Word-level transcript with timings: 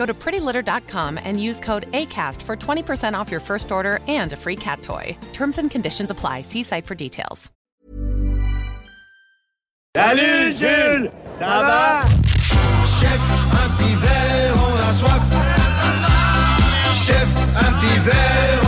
Go 0.00 0.06
to 0.06 0.14
prettylitter.com 0.14 1.18
and 1.22 1.38
use 1.48 1.60
code 1.60 1.84
ACAST 1.92 2.40
for 2.40 2.56
20% 2.56 3.12
off 3.12 3.30
your 3.30 3.42
first 3.48 3.70
order 3.70 3.98
and 4.08 4.32
a 4.32 4.36
free 4.36 4.56
cat 4.56 4.80
toy. 4.80 5.14
Terms 5.34 5.58
and 5.58 5.70
conditions 5.70 6.08
apply. 6.08 6.40
See 6.40 6.62
site 6.62 6.86
for 6.86 6.94
details. 6.94 7.50
Salut 9.94 10.52
Jules 10.54 11.10
Ça 11.38 11.60
va 11.68 12.04
Chef, 12.98 13.22
un 13.60 13.68
petit 13.76 13.96
verre, 13.96 14.54
on 14.56 14.78
a 14.78 14.92
soif. 15.00 15.26
Chef, 17.04 17.30
un 17.66 17.72
petit 17.74 17.98
verre, 18.08 18.59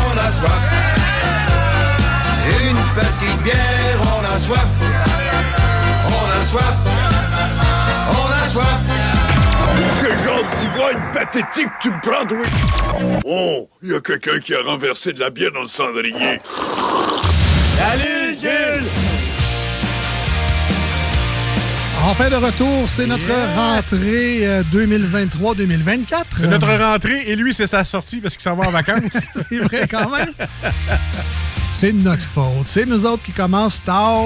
pathétique 11.32 11.68
tu 11.80 11.90
me 11.90 12.00
prends, 12.00 12.26
oui 12.34 12.46
Oh, 13.24 13.68
il 13.82 13.90
y 13.90 13.94
a 13.94 14.00
quelqu'un 14.00 14.38
qui 14.38 14.54
a 14.54 14.62
renversé 14.62 15.12
de 15.12 15.20
la 15.20 15.30
bière 15.30 15.52
dans 15.52 15.62
le 15.62 15.68
cendrier. 15.68 16.40
Salut 17.78 18.36
Jules 18.40 18.88
Enfin 22.04 22.28
de 22.30 22.34
retour, 22.34 22.88
c'est 22.88 23.06
notre 23.06 23.24
rentrée 23.54 24.46
euh, 24.46 24.62
2023-2024. 24.72 26.04
C'est 26.36 26.48
notre 26.48 26.72
rentrée 26.76 27.22
et 27.28 27.36
lui, 27.36 27.54
c'est 27.54 27.68
sa 27.68 27.84
sortie 27.84 28.20
parce 28.20 28.36
qu'il 28.36 28.42
s'en 28.42 28.56
va 28.56 28.66
en 28.66 28.70
vacances. 28.70 29.28
c'est 29.48 29.58
vrai 29.58 29.86
quand 29.88 30.10
même. 30.10 30.32
C'est 31.78 31.92
de 31.92 32.02
notre 32.02 32.24
faute. 32.24 32.66
C'est 32.66 32.86
nous 32.86 33.06
autres 33.06 33.22
qui 33.22 33.32
commencent 33.32 33.82
tard. 33.84 34.18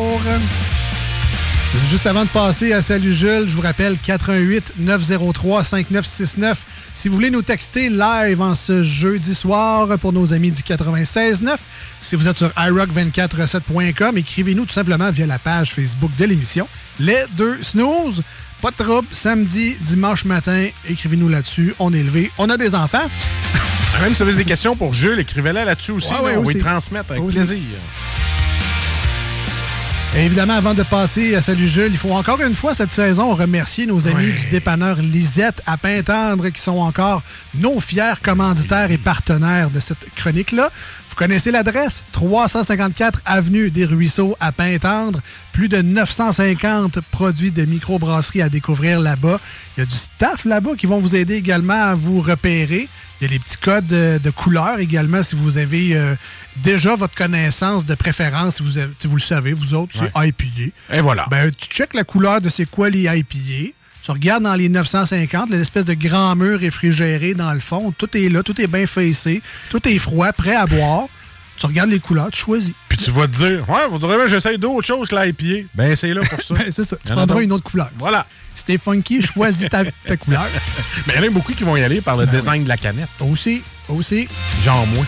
Juste 1.91 2.07
avant 2.07 2.25
de 2.25 2.29
passer 2.31 2.73
à 2.73 2.83
Salut 2.83 3.15
Jules, 3.15 3.45
je 3.47 3.55
vous 3.55 3.61
rappelle 3.61 3.97
88 4.05 4.75
903 4.79 5.63
5969. 5.63 6.59
Si 6.95 7.09
vous 7.09 7.15
voulez 7.15 7.31
nous 7.31 7.43
texter 7.43 7.91
live 7.91 8.41
en 8.41 8.55
ce 8.55 8.83
jeudi 8.83 9.35
soir 9.35 9.97
pour 9.99 10.13
nos 10.13 10.33
amis 10.33 10.51
du 10.51 10.63
96.9, 10.63 11.57
si 12.03 12.17
vous 12.17 12.27
êtes 12.27 12.37
sur 12.37 12.49
iRock247.com, 12.49 14.17
écrivez-nous 14.19 14.65
tout 14.65 14.73
simplement 14.73 15.11
via 15.11 15.27
la 15.27 15.39
page 15.39 15.75
Facebook 15.75 16.11
de 16.19 16.25
l'émission. 16.25 16.67
Les 16.99 17.25
deux 17.37 17.63
snooze. 17.63 18.23
Pas 18.63 18.71
de 18.71 18.83
trouble. 18.83 19.07
Samedi, 19.13 19.77
dimanche 19.81 20.25
matin, 20.25 20.67
écrivez-nous 20.89 21.29
là-dessus. 21.29 21.75
On 21.79 21.93
est 21.93 22.03
levé. 22.03 22.31
On 22.39 22.49
a 22.51 22.57
des 22.57 22.75
enfants. 22.75 23.07
Même 24.01 24.15
si 24.15 24.23
vous 24.23 24.29
avez 24.29 24.35
des 24.39 24.45
questions 24.45 24.75
pour 24.77 24.93
Jules, 24.93 25.21
écrivez-les 25.21 25.65
là-dessus 25.65 25.93
aussi. 25.93 26.13
Ouais, 26.15 26.21
ouais, 26.21 26.37
on 26.37 26.43
va 26.43 26.53
y 26.53 26.59
transmettre 26.59 27.13
avec 27.13 27.23
Aussi. 27.23 27.37
plaisir. 27.37 27.59
Et 30.17 30.25
évidemment, 30.25 30.55
avant 30.55 30.73
de 30.73 30.83
passer 30.83 31.35
à 31.35 31.43
Salut 31.43 31.69
Jules, 31.69 31.91
il 31.93 31.99
faut 31.99 32.13
encore 32.13 32.41
une 32.41 32.55
fois 32.55 32.73
cette 32.73 32.91
saison 32.91 33.35
remercier 33.35 33.85
nos 33.85 34.09
amis 34.09 34.33
du 34.33 34.49
dépanneur 34.51 34.97
Lisette 35.03 35.61
à 35.67 35.77
Pintendre 35.77 36.49
qui 36.49 36.61
sont 36.61 36.79
encore 36.79 37.23
nos 37.55 37.79
fiers 37.81 38.15
commanditaires 38.23 38.91
et 38.91 38.97
partenaires 38.97 39.69
de 39.69 39.79
cette 39.79 40.07
chronique-là. 40.15 40.71
Vous 41.17 41.25
connaissez 41.25 41.51
l'adresse? 41.51 42.03
354 42.13 43.23
Avenue 43.25 43.71
des 43.71 43.87
Ruisseaux 43.87 44.37
à 44.39 44.53
Pintendre. 44.53 45.21
Plus 45.55 45.71
de 45.71 45.81
950 45.81 47.01
produits 47.11 47.51
de 47.53 47.65
microbrasserie 47.65 48.43
à 48.43 48.51
découvrir 48.51 49.01
là-bas. 49.01 49.41
Il 49.77 49.81
y 49.81 49.83
a 49.85 49.87
du 49.87 49.95
staff 49.95 50.45
là-bas 50.45 50.73
qui 50.77 50.85
vont 50.85 51.01
vous 51.01 51.17
aider 51.17 51.37
également 51.37 51.73
à 51.85 51.95
vous 51.95 52.21
repérer. 52.21 52.91
Il 53.23 53.25
y 53.25 53.31
a 53.31 53.33
les 53.33 53.39
petits 53.39 53.57
codes 53.57 53.87
de, 53.87 54.21
de 54.23 54.29
couleurs 54.31 54.79
également 54.79 55.23
si 55.23 55.37
vous 55.37 55.57
avez 55.57 55.97
euh, 55.97 56.15
déjà 56.57 56.95
votre 56.97 57.15
connaissance 57.15 57.87
de 57.87 57.95
préférence. 57.95 58.57
Si 58.57 58.63
vous, 58.63 58.77
avez- 58.77 58.93
si 58.99 59.07
vous 59.07 59.17
le 59.17 59.23
savez, 59.23 59.55
vous 59.55 59.73
autres, 59.73 59.97
c'est 59.99 60.27
IPA. 60.29 60.73
Et 60.93 61.01
voilà. 61.01 61.25
Ben, 61.31 61.51
tu 61.51 61.67
checkes 61.71 61.95
la 61.95 62.05
couleur 62.05 62.43
de 62.43 62.51
c'est 62.51 62.67
quoi 62.67 62.91
les 62.91 63.05
IPA. 63.05 63.73
Tu 64.07 64.13
regardes 64.13 64.45
dans 64.45 64.55
les 64.55 64.69
950, 64.69 65.51
l'espèce 65.51 65.85
de 65.85 65.95
grand 65.95 66.37
mur 66.37 66.61
réfrigéré 66.61 67.35
dans 67.35 67.53
le 67.53 67.59
fond. 67.59 67.91
Tout 67.99 68.17
est 68.17 68.29
là, 68.29 68.45
tout 68.45 68.61
est 68.61 68.69
bien 68.69 68.87
facé, 68.87 69.43
tout 69.69 69.81
est 69.89 69.99
froid, 69.99 70.33
prêt 70.33 70.55
à 70.55 70.65
boire. 70.65 71.07
Tu 71.57 71.67
regardes 71.67 71.91
les 71.91 71.99
couleurs, 71.99 72.31
tu 72.31 72.39
choisis. 72.39 72.73
Puis 72.89 72.99
tu 72.99 73.11
vas 73.11 73.27
te 73.27 73.37
dire, 73.37 73.69
ouais, 73.69 73.89
vous 73.91 73.99
direz, 73.99 74.29
j'essaye 74.29 74.59
d'autres 74.59 74.87
choses 74.87 75.09
que 75.09 75.17
l'IPA. 75.17 75.67
Ben, 75.75 75.97
c'est 75.97 76.15
là 76.15 76.21
pour 76.21 76.41
ça. 76.41 76.55
Ben, 76.59 76.71
c'est 76.71 76.85
ça. 76.85 76.97
Tu 77.05 77.11
prendras 77.11 77.41
une 77.41 77.51
autre 77.51 77.65
couleur. 77.65 77.91
Voilà. 77.99 78.29
Si 78.55 78.65
t'es 78.65 78.79
funky, 78.79 79.23
choisis 79.23 79.69
ta, 79.69 79.83
ta 79.85 80.17
couleur. 80.17 80.47
Mais 81.09 81.15
il 81.17 81.23
y 81.23 81.25
en 81.25 81.27
a 81.27 81.31
beaucoup 81.31 81.53
qui 81.53 81.65
vont 81.65 81.77
y 81.77 81.83
aller 81.83 82.01
par 82.01 82.17
le 82.17 82.27
Ben 82.27 82.39
design 82.39 82.63
de 82.63 82.69
la 82.69 82.77
canette. 82.77 83.09
Aussi, 83.29 83.63
aussi. 83.89 84.29
Genre 84.65 84.87
moi. 84.87 85.05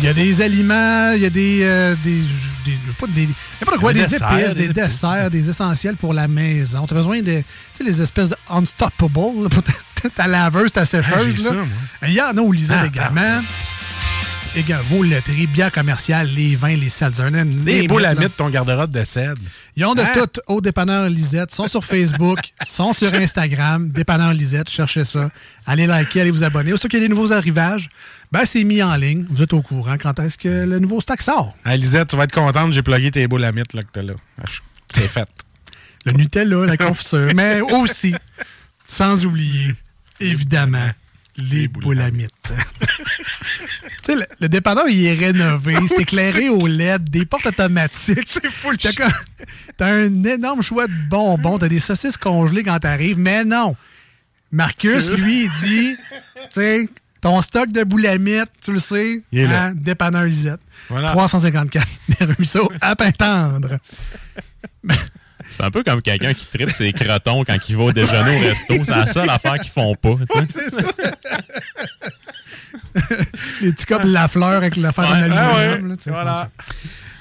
Il 0.00 0.04
y 0.04 0.08
a 0.08 0.12
des 0.12 0.42
aliments, 0.42 1.12
il 1.12 1.22
y 1.22 1.26
a 1.26 1.30
des. 1.30 1.60
euh, 1.62 1.94
des, 2.02 2.22
des- 2.70 2.92
pas 2.98 3.06
des 3.08 3.28
n'importe 3.60 3.80
quoi, 3.80 3.92
Des 3.92 4.02
des, 4.02 4.06
desserts, 4.08 4.32
épices, 4.38 4.54
des 4.54 4.68
desserts, 4.68 5.30
des 5.30 5.48
essentiels 5.50 5.96
pour 5.96 6.12
la 6.14 6.28
maison. 6.28 6.86
Tu 6.86 6.94
as 6.94 6.96
besoin 6.96 7.20
de. 7.22 7.38
Tu 7.40 7.44
sais, 7.78 7.84
les 7.84 8.00
espèces 8.02 8.28
de 8.30 8.36
unstoppable 8.50 9.42
là, 9.44 9.48
pour 9.48 9.62
ta, 9.62 9.72
ta 10.14 10.26
laveuse, 10.26 10.72
ta 10.72 10.84
sécheuse. 10.84 11.36
j'ai 11.36 11.42
là. 11.44 11.48
ça, 11.50 11.54
moi. 11.54 11.66
Il 12.08 12.12
y 12.14 12.20
en 12.20 12.36
a 12.36 12.40
au 12.40 12.52
Lisette 12.52 12.76
Ah, 12.82 12.86
également. 12.86 13.42
Également, 14.56 14.84
vos 14.88 15.02
laiteries, 15.02 15.46
bières 15.46 15.70
commerciales, 15.70 16.28
les 16.34 16.56
vins, 16.56 16.74
les 16.74 16.88
seltzers. 16.88 17.30
Les 17.30 17.44
mythes, 17.44 18.00
là. 18.00 18.14
mythe, 18.14 18.36
ton 18.36 18.48
garde-robe 18.48 18.90
de 18.90 19.04
cèdre. 19.04 19.40
Ils 19.76 19.84
ont 19.84 19.94
de 19.94 20.00
Hein? 20.00 20.12
tout 20.14 20.40
au 20.46 20.60
dépanneur 20.62 21.08
Lisette. 21.10 21.52
sont 21.54 21.68
sur 21.68 21.84
Facebook, 21.84 22.38
sont 22.66 22.92
sur 22.94 23.12
Instagram. 23.12 23.90
Dépanneur 23.90 24.32
Lisette, 24.32 24.70
cherchez 24.70 25.04
ça. 25.04 25.30
Allez 25.66 25.86
liker, 25.86 26.22
allez 26.22 26.30
vous 26.30 26.42
abonner. 26.42 26.70
Surtout 26.70 26.88
qu'il 26.88 27.00
y 27.00 27.04
a 27.04 27.06
des 27.08 27.14
nouveaux 27.14 27.32
arrivages, 27.32 27.90
ben 28.32 28.44
c'est 28.46 28.64
mis 28.64 28.82
en 28.82 28.96
ligne. 28.96 29.26
Vous 29.28 29.42
êtes 29.42 29.52
au 29.52 29.60
courant 29.60 29.96
quand 30.00 30.18
est-ce 30.20 30.38
que 30.38 30.64
le 30.64 30.78
nouveau 30.78 31.00
stock 31.02 31.20
sort. 31.20 31.54
Ah, 31.64 31.76
Lisette, 31.76 32.08
tu 32.08 32.16
vas 32.16 32.24
être 32.24 32.32
contente, 32.32 32.72
j'ai 32.72 32.82
plugué 32.82 33.10
tes 33.10 33.26
boules 33.28 33.44
à 33.44 33.52
mythe 33.52 33.74
là, 33.74 33.82
que 33.82 33.88
t'as 33.92 34.02
là. 34.02 34.14
Ah, 34.40 34.44
C'est 34.94 35.08
fait. 35.08 35.28
Le 36.06 36.12
Nutella, 36.12 36.64
la 36.64 36.76
confiture, 36.78 37.28
mais 37.34 37.60
aussi, 37.60 38.14
sans 38.86 39.26
oublier, 39.26 39.74
évidemment, 40.20 40.88
les 41.38 41.68
mythe. 42.10 42.30
tu 42.50 42.54
sais, 44.02 44.14
le, 44.16 44.24
le 44.40 44.48
dépanneur, 44.48 44.88
il 44.88 45.04
est 45.06 45.14
rénové, 45.14 45.76
c'est 45.88 46.02
éclairé 46.02 46.48
au 46.48 46.66
LED, 46.66 47.08
des 47.10 47.26
portes 47.26 47.46
automatiques. 47.46 48.38
T'as 48.80 48.92
comme- 48.92 49.12
T'as 49.76 49.86
un 49.88 50.24
énorme 50.24 50.62
choix 50.62 50.86
de 50.86 50.92
bonbons, 51.10 51.58
t'as 51.58 51.68
des 51.68 51.78
saucisses 51.80 52.16
congelées 52.16 52.62
quand 52.62 52.78
t'arrives, 52.78 53.18
mais 53.18 53.44
non. 53.44 53.76
Marcus, 54.52 55.10
lui, 55.10 55.44
il 55.44 55.50
dit, 55.62 55.96
tu 56.34 56.60
sais, 56.60 56.88
ton 57.20 57.42
stock 57.42 57.70
de 57.72 57.82
mythe, 58.18 58.50
tu 58.62 58.72
le 58.72 58.78
sais, 58.78 59.22
Il 59.32 59.40
est 59.40 59.46
là. 59.46 59.64
hein, 59.66 59.72
dépanneur 59.74 60.24
Lisette. 60.24 60.60
Voilà. 60.88 61.08
354 61.08 61.86
des 62.20 62.24
ruisseaux 62.26 62.70
à 62.80 62.94
Pintendre. 62.96 63.78
C'est 65.50 65.62
un 65.62 65.70
peu 65.70 65.82
comme 65.82 66.02
quelqu'un 66.02 66.34
qui 66.34 66.46
tripe 66.46 66.70
ses 66.70 66.92
crotons 66.92 67.44
quand 67.44 67.56
il 67.68 67.76
va 67.76 67.84
au 67.84 67.92
déjeuner 67.92 68.36
au 68.36 68.40
resto. 68.40 68.74
C'est 68.84 68.90
la 68.94 69.06
seule 69.06 69.30
affaire 69.30 69.58
qu'ils 69.58 69.70
font 69.70 69.94
pas. 69.94 70.16
C'est 70.52 70.70
ça. 70.70 70.88
Les 73.62 73.72
petits 73.72 73.86
copes 73.86 74.02
la 74.04 74.28
fleur 74.28 74.50
avec 74.54 74.76
l'affaire 74.76 75.04
Ouais. 75.04 75.10
en 75.10 75.12
Ah 75.12 75.24
aluminium. 75.24 75.54
ouais. 75.84 75.88
là, 75.90 75.96
tu 75.96 76.02
sais, 76.04 76.10
Voilà. 76.10 76.48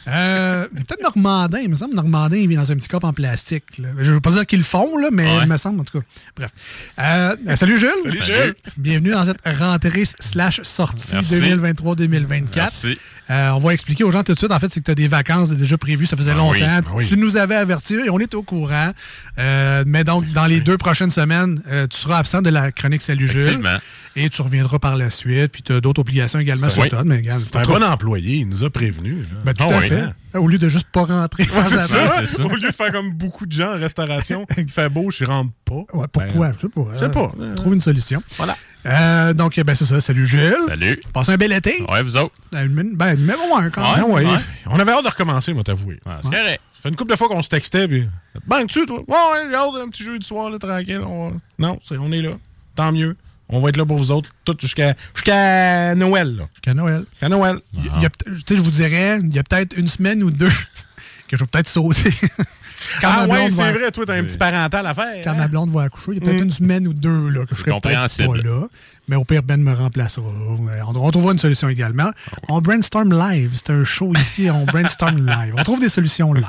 Euh, 0.07 0.68
Peut-être 0.88 1.02
Normandin. 1.04 1.60
Il 1.60 1.69
me 1.69 1.75
semble 1.75 1.92
que 1.92 1.96
Normandin, 1.96 2.38
il 2.38 2.48
vient 2.48 2.60
dans 2.62 2.72
un 2.72 2.75
petit 2.75 2.88
cop 2.88 3.04
en 3.04 3.13
plastique. 3.13 3.63
là. 3.80 3.90
Je 4.00 4.13
veux 4.13 4.22
pas 4.22 4.31
dire 4.31 4.46
qu'ils 4.46 4.60
le 4.60 4.66
font, 4.66 4.98
là, 4.98 5.10
mais 5.12 5.25
Ouais. 5.25 5.40
il 5.44 5.48
me 5.50 5.57
semble, 5.57 5.81
en 5.81 5.84
tout 5.84 6.00
cas. 6.00 6.06
Bref. 6.36 6.52
Euh, 7.00 7.36
euh, 7.48 7.56
salut 7.56 7.78
Jules. 7.80 7.90
Salut, 8.04 8.22
Jules. 8.25 8.56
Bienvenue 8.78 9.12
dans 9.12 9.25
cette 9.25 9.42
rentrée 9.60 10.04
slash 10.19 10.62
sortie 10.63 11.13
Merci. 11.13 11.36
2023-2024. 11.42 12.56
Merci. 12.56 12.98
Euh, 13.31 13.50
on 13.52 13.57
va 13.57 13.74
expliquer 13.74 14.04
aux 14.04 14.12
gens 14.12 14.24
tout 14.24 14.34
de 14.34 14.38
suite. 14.38 14.52
En 14.52 14.60
fait, 14.60 14.69
c'est 14.69 14.80
que 14.81 14.86
tu 14.86 14.92
as 14.92 14.96
des 14.96 15.07
vacances 15.07 15.50
déjà 15.50 15.78
prévues. 15.78 16.06
Ça 16.06 16.16
faisait 16.16 16.31
Ah 16.31 16.36
longtemps. 16.36 16.60
ah 16.68 16.81
oui. 16.94 17.07
Tu 17.07 17.18
nous 17.18 17.38
avais 17.38 17.56
avertis 17.56 17.96
et 17.96 18.10
on 18.12 18.19
est 18.19 18.34
au 18.36 18.44
courant. 18.44 18.92
Euh, 19.40 19.84
mais 19.88 20.04
donc, 20.04 20.28
dans 20.34 20.46
les 20.46 20.60
deux 20.62 20.78
prochaines 20.78 21.10
semaines, 21.10 21.62
euh, 21.68 21.88
tu 21.88 21.98
seras 21.98 22.19
absent 22.19 22.42
de 22.44 22.52
la 22.52 22.72
chronique 22.72 23.02
Salut 23.02 23.28
Jules. 23.28 23.42
Effectivement. 23.42 23.78
Et 24.17 24.29
tu 24.29 24.41
reviendras 24.41 24.79
par 24.79 24.95
la 24.95 25.09
suite. 25.09 25.51
Puis 25.51 25.62
tu 25.62 25.73
as 25.73 25.81
d'autres 25.81 26.00
obligations 26.01 26.39
également 26.39 26.69
sur 26.69 26.81
Oui. 26.83 26.89
toi. 26.89 27.03
Mais 27.03 27.17
regarde, 27.17 27.44
C'est 27.45 27.57
un 27.57 27.63
trop- 27.63 27.73
bon 27.79 27.83
employé, 27.83 28.38
il 28.38 28.47
nous 28.50 28.63
a 28.63 28.69
prévenus. 28.69 29.27
Ben, 29.44 29.53
tout 29.53 29.65
Ah 29.69 29.75
à 29.75 29.79
oui. 29.79 29.89
fait. 29.89 30.38
Au 30.38 30.47
lieu 30.47 30.57
de 30.57 30.69
juste 30.69 30.88
pas 30.91 31.03
rentrer 31.03 31.45
sans 31.45 31.65
ça. 31.65 31.85
c'est 31.88 32.25
ça. 32.25 32.44
Au 32.44 32.50
lieu 32.50 32.59
de 32.62 32.71
faire 32.73 32.91
comme 32.94 33.12
beaucoup 33.13 33.45
de 33.45 33.51
gens 33.51 33.73
en 33.73 33.77
restauration, 33.77 34.45
il 34.57 34.69
fait 34.69 34.88
beau, 34.89 35.12
je 35.12 35.25
rentre 35.25 35.51
pas. 35.65 35.83
Ouais, 35.94 36.07
pourquoi? 36.12 36.47
Ben, 36.50 36.53
je 36.56 36.62
sais 36.62 36.69
pas. 36.69 36.81
je 36.94 37.00
sais 37.00 37.09
pas. 37.12 37.31
Euh, 37.39 37.56
Trouve 37.56 37.73
une 37.73 37.81
solution. 37.81 38.23
Voilà. 38.38 38.56
Euh, 38.85 39.33
donc, 39.33 39.59
ben, 39.59 39.75
c'est 39.75 39.85
ça. 39.85 40.00
Salut 40.00 40.25
Gilles. 40.25 40.56
Salut. 40.68 41.00
Passe 41.13 41.29
un 41.29 41.35
bel 41.38 41.51
été. 41.51 41.83
Ouais, 41.89 42.01
vous 42.01 42.15
autres. 42.18 42.35
Ben, 42.51 42.69
Ben, 42.95 43.15
numéro 43.19 43.56
un, 43.57 43.69
quand 43.69 43.81
Ouais. 43.95 44.01
même. 44.01 44.11
Ouais. 44.11 44.25
ouais. 44.25 44.39
On 44.68 44.79
avait 44.79 44.91
hâte 44.91 45.03
de 45.03 45.09
recommencer, 45.09 45.53
moi, 45.53 45.63
t'avouer. 45.63 46.00
Ouais, 46.06 46.13
c'est 46.21 46.29
correct. 46.29 46.61
Ça 46.75 46.81
fait 46.83 46.89
une 46.89 46.95
couple 46.95 47.11
de 47.11 47.18
fois 47.18 47.27
qu'on 47.27 47.41
se 47.41 47.50
textait, 47.50 47.88
puis. 47.88 48.07
Bang, 48.47 48.68
tu 48.68 48.85
toi? 48.85 49.00
Ouais, 49.00 49.06
ouais, 49.07 49.47
regarde, 49.47 49.75
un 49.77 49.89
petit 49.89 50.03
jeu 50.03 50.19
du 50.19 50.25
soir, 50.25 50.50
là, 50.50 50.57
tranquille. 50.59 51.01
on 51.06 51.33
Non, 51.59 51.77
on 51.91 52.11
est 52.11 52.21
là. 52.21 52.31
Tant 52.75 52.91
mieux. 52.91 53.15
On 53.50 53.62
va 53.62 53.69
être 53.69 53.77
là 53.77 53.86
pour 53.86 53.97
vous 53.97 54.12
autres, 54.12 54.30
tout 54.44 54.56
jusqu'à 54.59 54.95
jusqu'à 55.13 55.94
Noël. 55.95 56.47
Jusqu'à 56.56 56.74
Noël. 56.74 57.06
Jusqu'à 57.12 57.30
Noël. 57.30 57.59
Je 57.75 58.53
vous 58.56 58.71
dirais, 58.71 59.19
il 59.21 59.36
y 59.36 59.39
a 59.39 59.44
peut-être 59.44 59.77
une 59.77 59.88
semaine 59.88 60.24
ou 60.24 60.31
deux 60.31 60.50
que 61.27 61.38
je 61.38 61.44
vais 61.44 61.47
peut-être 61.47 61.68
sauter. 61.68 62.13
Quand 63.01 63.09
Ah 63.12 63.27
ouais, 63.27 63.50
c'est 63.50 63.56
va- 63.63 63.71
vrai, 63.71 63.89
toi, 63.92 64.06
t'as 64.06 64.13
un 64.15 64.24
petit 64.24 64.38
parental 64.38 64.86
à 64.86 64.94
faire. 64.94 65.24
Quand 65.24 65.31
hein? 65.31 65.38
ma 65.38 65.47
blonde 65.47 65.71
va 65.71 65.83
accoucher, 65.83 66.12
il 66.12 66.15
y 66.15 66.18
a 66.18 66.21
peut-être 66.21 66.42
Mm. 66.42 66.45
une 66.45 66.51
semaine 66.51 66.88
ou 66.88 66.94
deux 66.94 67.30
là, 67.30 67.45
que 67.45 67.56
je 67.56 67.59
serai 67.62 67.71
peut-être 67.71 68.27
pas 68.27 68.38
là. 68.38 68.68
Mais 69.09 69.15
au 69.15 69.24
pire, 69.25 69.42
Ben 69.44 69.62
me 69.62 69.74
remplacera. 69.74 70.24
On, 70.25 70.95
on 70.95 71.12
trouvera 71.12 71.31
une 71.33 71.39
solution 71.39 71.68
également. 71.69 72.12
Ah 72.31 72.36
On 72.50 72.62
brainstorm 72.62 73.12
live. 73.18 73.51
C'est 73.56 73.71
un 73.71 73.83
show 73.83 74.13
ici, 74.15 74.50
on 74.51 74.65
brainstorm 74.65 75.25
live. 75.25 75.53
On 75.57 75.63
trouve 75.63 75.80
des 75.80 75.89
solutions 75.89 76.33
live. 76.33 76.45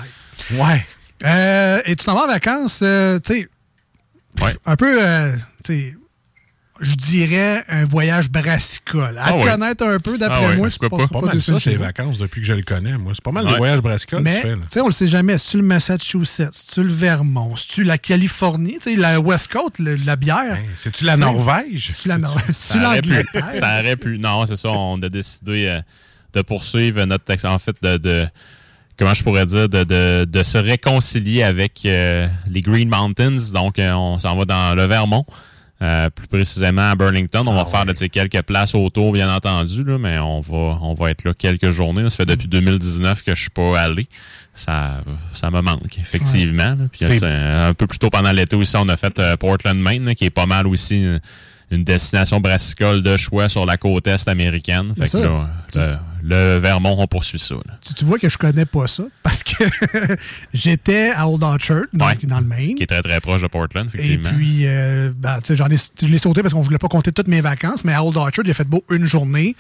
Ouais. 0.53 0.87
Euh, 1.25 1.81
et 1.87 1.97
tu 1.97 2.05
t'en 2.05 2.15
vas 2.15 2.25
en 2.25 2.27
vacances, 2.29 2.81
euh, 2.83 3.19
tu 3.19 3.33
sais, 3.35 3.49
Ouais. 4.43 4.55
un 4.67 4.77
peu, 4.77 4.99
euh, 5.03 5.33
tu 5.65 5.73
sais, 5.73 5.97
je 6.81 6.95
dirais 6.95 7.63
un 7.69 7.85
voyage 7.85 8.31
brassicole. 8.31 9.19
À 9.19 9.25
Ah 9.27 9.37
ouais. 9.37 9.43
connaître 9.45 9.85
un 9.85 9.99
peu, 9.99 10.19
d'après 10.19 10.45
Ah 10.45 10.49
ouais, 10.51 10.57
moi, 10.57 10.71
tu 10.71 10.79
pourquoi 10.79 10.99
passeras 10.99 11.15
Pas? 11.15 11.21
pas 11.21 11.27
mal 11.27 11.41
ça, 11.41 11.47
semaines 11.47 11.61
ces 11.61 11.71
chez 11.71 11.77
vous. 11.77 11.83
vacances, 11.85 12.19
depuis 12.19 12.41
que 12.41 12.47
je 12.47 12.53
le 12.55 12.63
connais, 12.63 12.97
moi. 12.99 13.13
C'est 13.15 13.23
pas 13.25 13.31
mal 13.33 13.45
de 13.47 13.51
Ouais. 13.53 13.57
voyages 13.59 13.81
brassicoles 13.81 14.19
que 14.21 14.25
Mais, 14.25 14.37
tu 14.37 14.43
fais, 14.43 14.55
tu 14.55 14.61
là. 14.61 14.67
sais, 14.69 14.81
on 14.81 14.87
le 14.87 14.93
sait 14.93 15.07
jamais. 15.07 15.39
C'est-tu 15.39 15.57
le 15.59 15.63
Massachusetts? 15.63 16.49
C'est-tu 16.53 16.83
le 16.83 16.93
Vermont? 16.93 17.57
C'est-tu 17.57 17.85
la 17.85 17.99
Californie? 17.99 18.79
Tu 18.83 18.91
sais, 18.93 18.97
la 18.97 19.19
West 19.21 19.49
Coast, 19.53 19.79
le- 19.79 19.97
la 19.97 20.17
bière? 20.17 20.57
Hey, 20.57 20.67
C'est-tu 20.79 21.05
la 21.05 21.15
C'est- 21.15 21.21
Norvège? 21.21 21.93
C'est-tu 21.95 22.09
la 22.09 22.19
Nor- 22.19 22.39
c'est-tu 22.47 22.53
Ça 22.53 22.89
aurait 22.89 23.01
pu. 23.03 23.09
l'Angleterre? 23.11 23.49
Ça 23.53 23.81
aurait 23.81 23.97
pu. 23.97 24.19
Non, 24.19 24.47
c'est 24.47 24.57
ça. 24.57 24.71
On 24.71 25.01
a 25.03 25.09
décidé 25.09 25.67
euh, 25.67 25.81
de 26.35 26.43
poursuivre 26.43 27.03
notre 27.05 27.25
texte. 27.25 27.45
En 27.45 27.59
fait, 27.59 27.77
de. 27.83 27.97
de- 27.97 28.27
comment 28.99 29.13
je 29.13 29.23
pourrais 29.23 29.45
dire, 29.45 29.69
de, 29.69 29.85
de, 29.85 30.25
de 30.25 30.43
se 30.43 30.57
réconcilier 30.57 31.43
avec 31.43 31.83
euh, 31.85 32.29
les 32.51 32.63
Green 32.63 32.89
Mountains. 32.89 33.37
Donc, 33.53 33.79
euh, 33.79 33.93
on 33.93 34.19
s'en 34.19 34.35
va 34.37 34.45
dans 34.47 34.75
le 34.75 34.85
Vermont, 34.87 35.27
euh, 35.83 36.09
plus 36.09 36.27
précisément 36.27 36.91
à 36.91 36.95
Burlington. 36.95 37.45
On 37.47 37.53
Ah 37.53 37.65
va 37.65 37.67
faire 37.67 37.85
de, 37.85 37.93
quelques 38.07 38.43
places 38.43 38.75
autour, 38.75 39.13
bien 39.13 39.33
entendu, 39.35 39.85
là, 39.85 39.99
mais 39.99 40.19
on 40.19 40.41
va, 40.41 40.79
on 40.81 40.95
va 40.95 41.11
être 41.11 41.25
là 41.25 41.35
quelques 41.35 41.71
journées. 41.71 42.03
là. 42.03 42.11
Ça 42.11 42.17
fait 42.17 42.27
depuis 42.27 42.49
2019 42.49 43.23
que 43.23 43.35
je 43.35 43.41
suis 43.43 43.51
pas 43.51 43.79
allé. 43.79 44.07
Ça, 44.55 45.03
ça 45.35 45.51
me 45.51 45.61
manque, 45.61 45.99
effectivement. 45.99 46.77
Puis, 46.91 47.05
sais, 47.05 47.27
un 47.27 47.75
peu 47.75 47.87
plus 47.87 47.99
tôt 47.99 48.09
pendant 48.09 48.33
l'été 48.33 48.57
aussi, 48.57 48.75
on 48.77 48.89
a 48.89 48.97
fait 48.97 49.19
euh, 49.19 49.37
Portland, 49.37 49.79
Maine, 49.79 50.15
qui 50.15 50.25
est 50.25 50.31
pas 50.31 50.47
mal 50.47 50.67
aussi 50.67 50.97
une, 50.97 51.21
une 51.71 51.85
destination 51.85 52.41
brassicole 52.41 53.03
de 53.03 53.17
choix 53.17 53.49
sur 53.49 53.67
la 53.67 53.77
côte 53.77 54.07
est 54.07 54.29
américaine. 54.29 54.95
Fait 54.97 55.11
que 55.11 55.19
là, 55.19 56.01
le, 56.23 56.59
Vermont, 56.59 56.97
on 56.99 57.07
poursuit 57.07 57.39
ça. 57.39 57.55
Tu, 57.81 57.95
tu 57.95 58.05
vois 58.05 58.19
que 58.19 58.29
je 58.29 58.37
connais 58.39 58.65
pas 58.67 58.87
ça 58.87 59.05
parce 59.23 59.43
que 59.43 59.65
j'étais 60.55 61.11
à 61.11 61.29
Old 61.29 61.43
Orchard, 61.43 61.83
donc 61.93 62.09
Ouais. 62.09 62.19
dans 62.25 62.41
le 62.41 62.47
Maine. 62.47 62.75
Qui 62.77 62.83
est 62.85 62.87
très 62.87 63.03
très 63.03 63.21
proche 63.21 63.43
de 63.43 63.47
Portland, 63.49 63.87
Et 63.95 63.99
effectivement. 63.99 64.31
puis, 64.37 64.63
euh, 64.67 65.11
ben, 65.17 65.39
tu 65.41 65.47
sais, 65.49 65.57
j'en 65.57 65.69
ai, 65.69 65.77
je 65.77 66.07
l'ai 66.07 66.19
sauté 66.19 66.43
parce 66.43 66.55
qu'on 66.55 66.61
voulait 66.61 66.79
pas 66.79 66.89
compter 66.89 67.13
toutes 67.13 67.29
mes 67.29 67.41
vacances, 67.41 67.85
mais 67.85 67.93
à 67.93 68.03
Old 68.05 68.17
Orchard, 68.17 68.45
il 68.45 68.51
a 68.51 68.55
fait 68.55 68.67
beau 68.69 68.85
une 68.91 69.07
journée. 69.07 69.57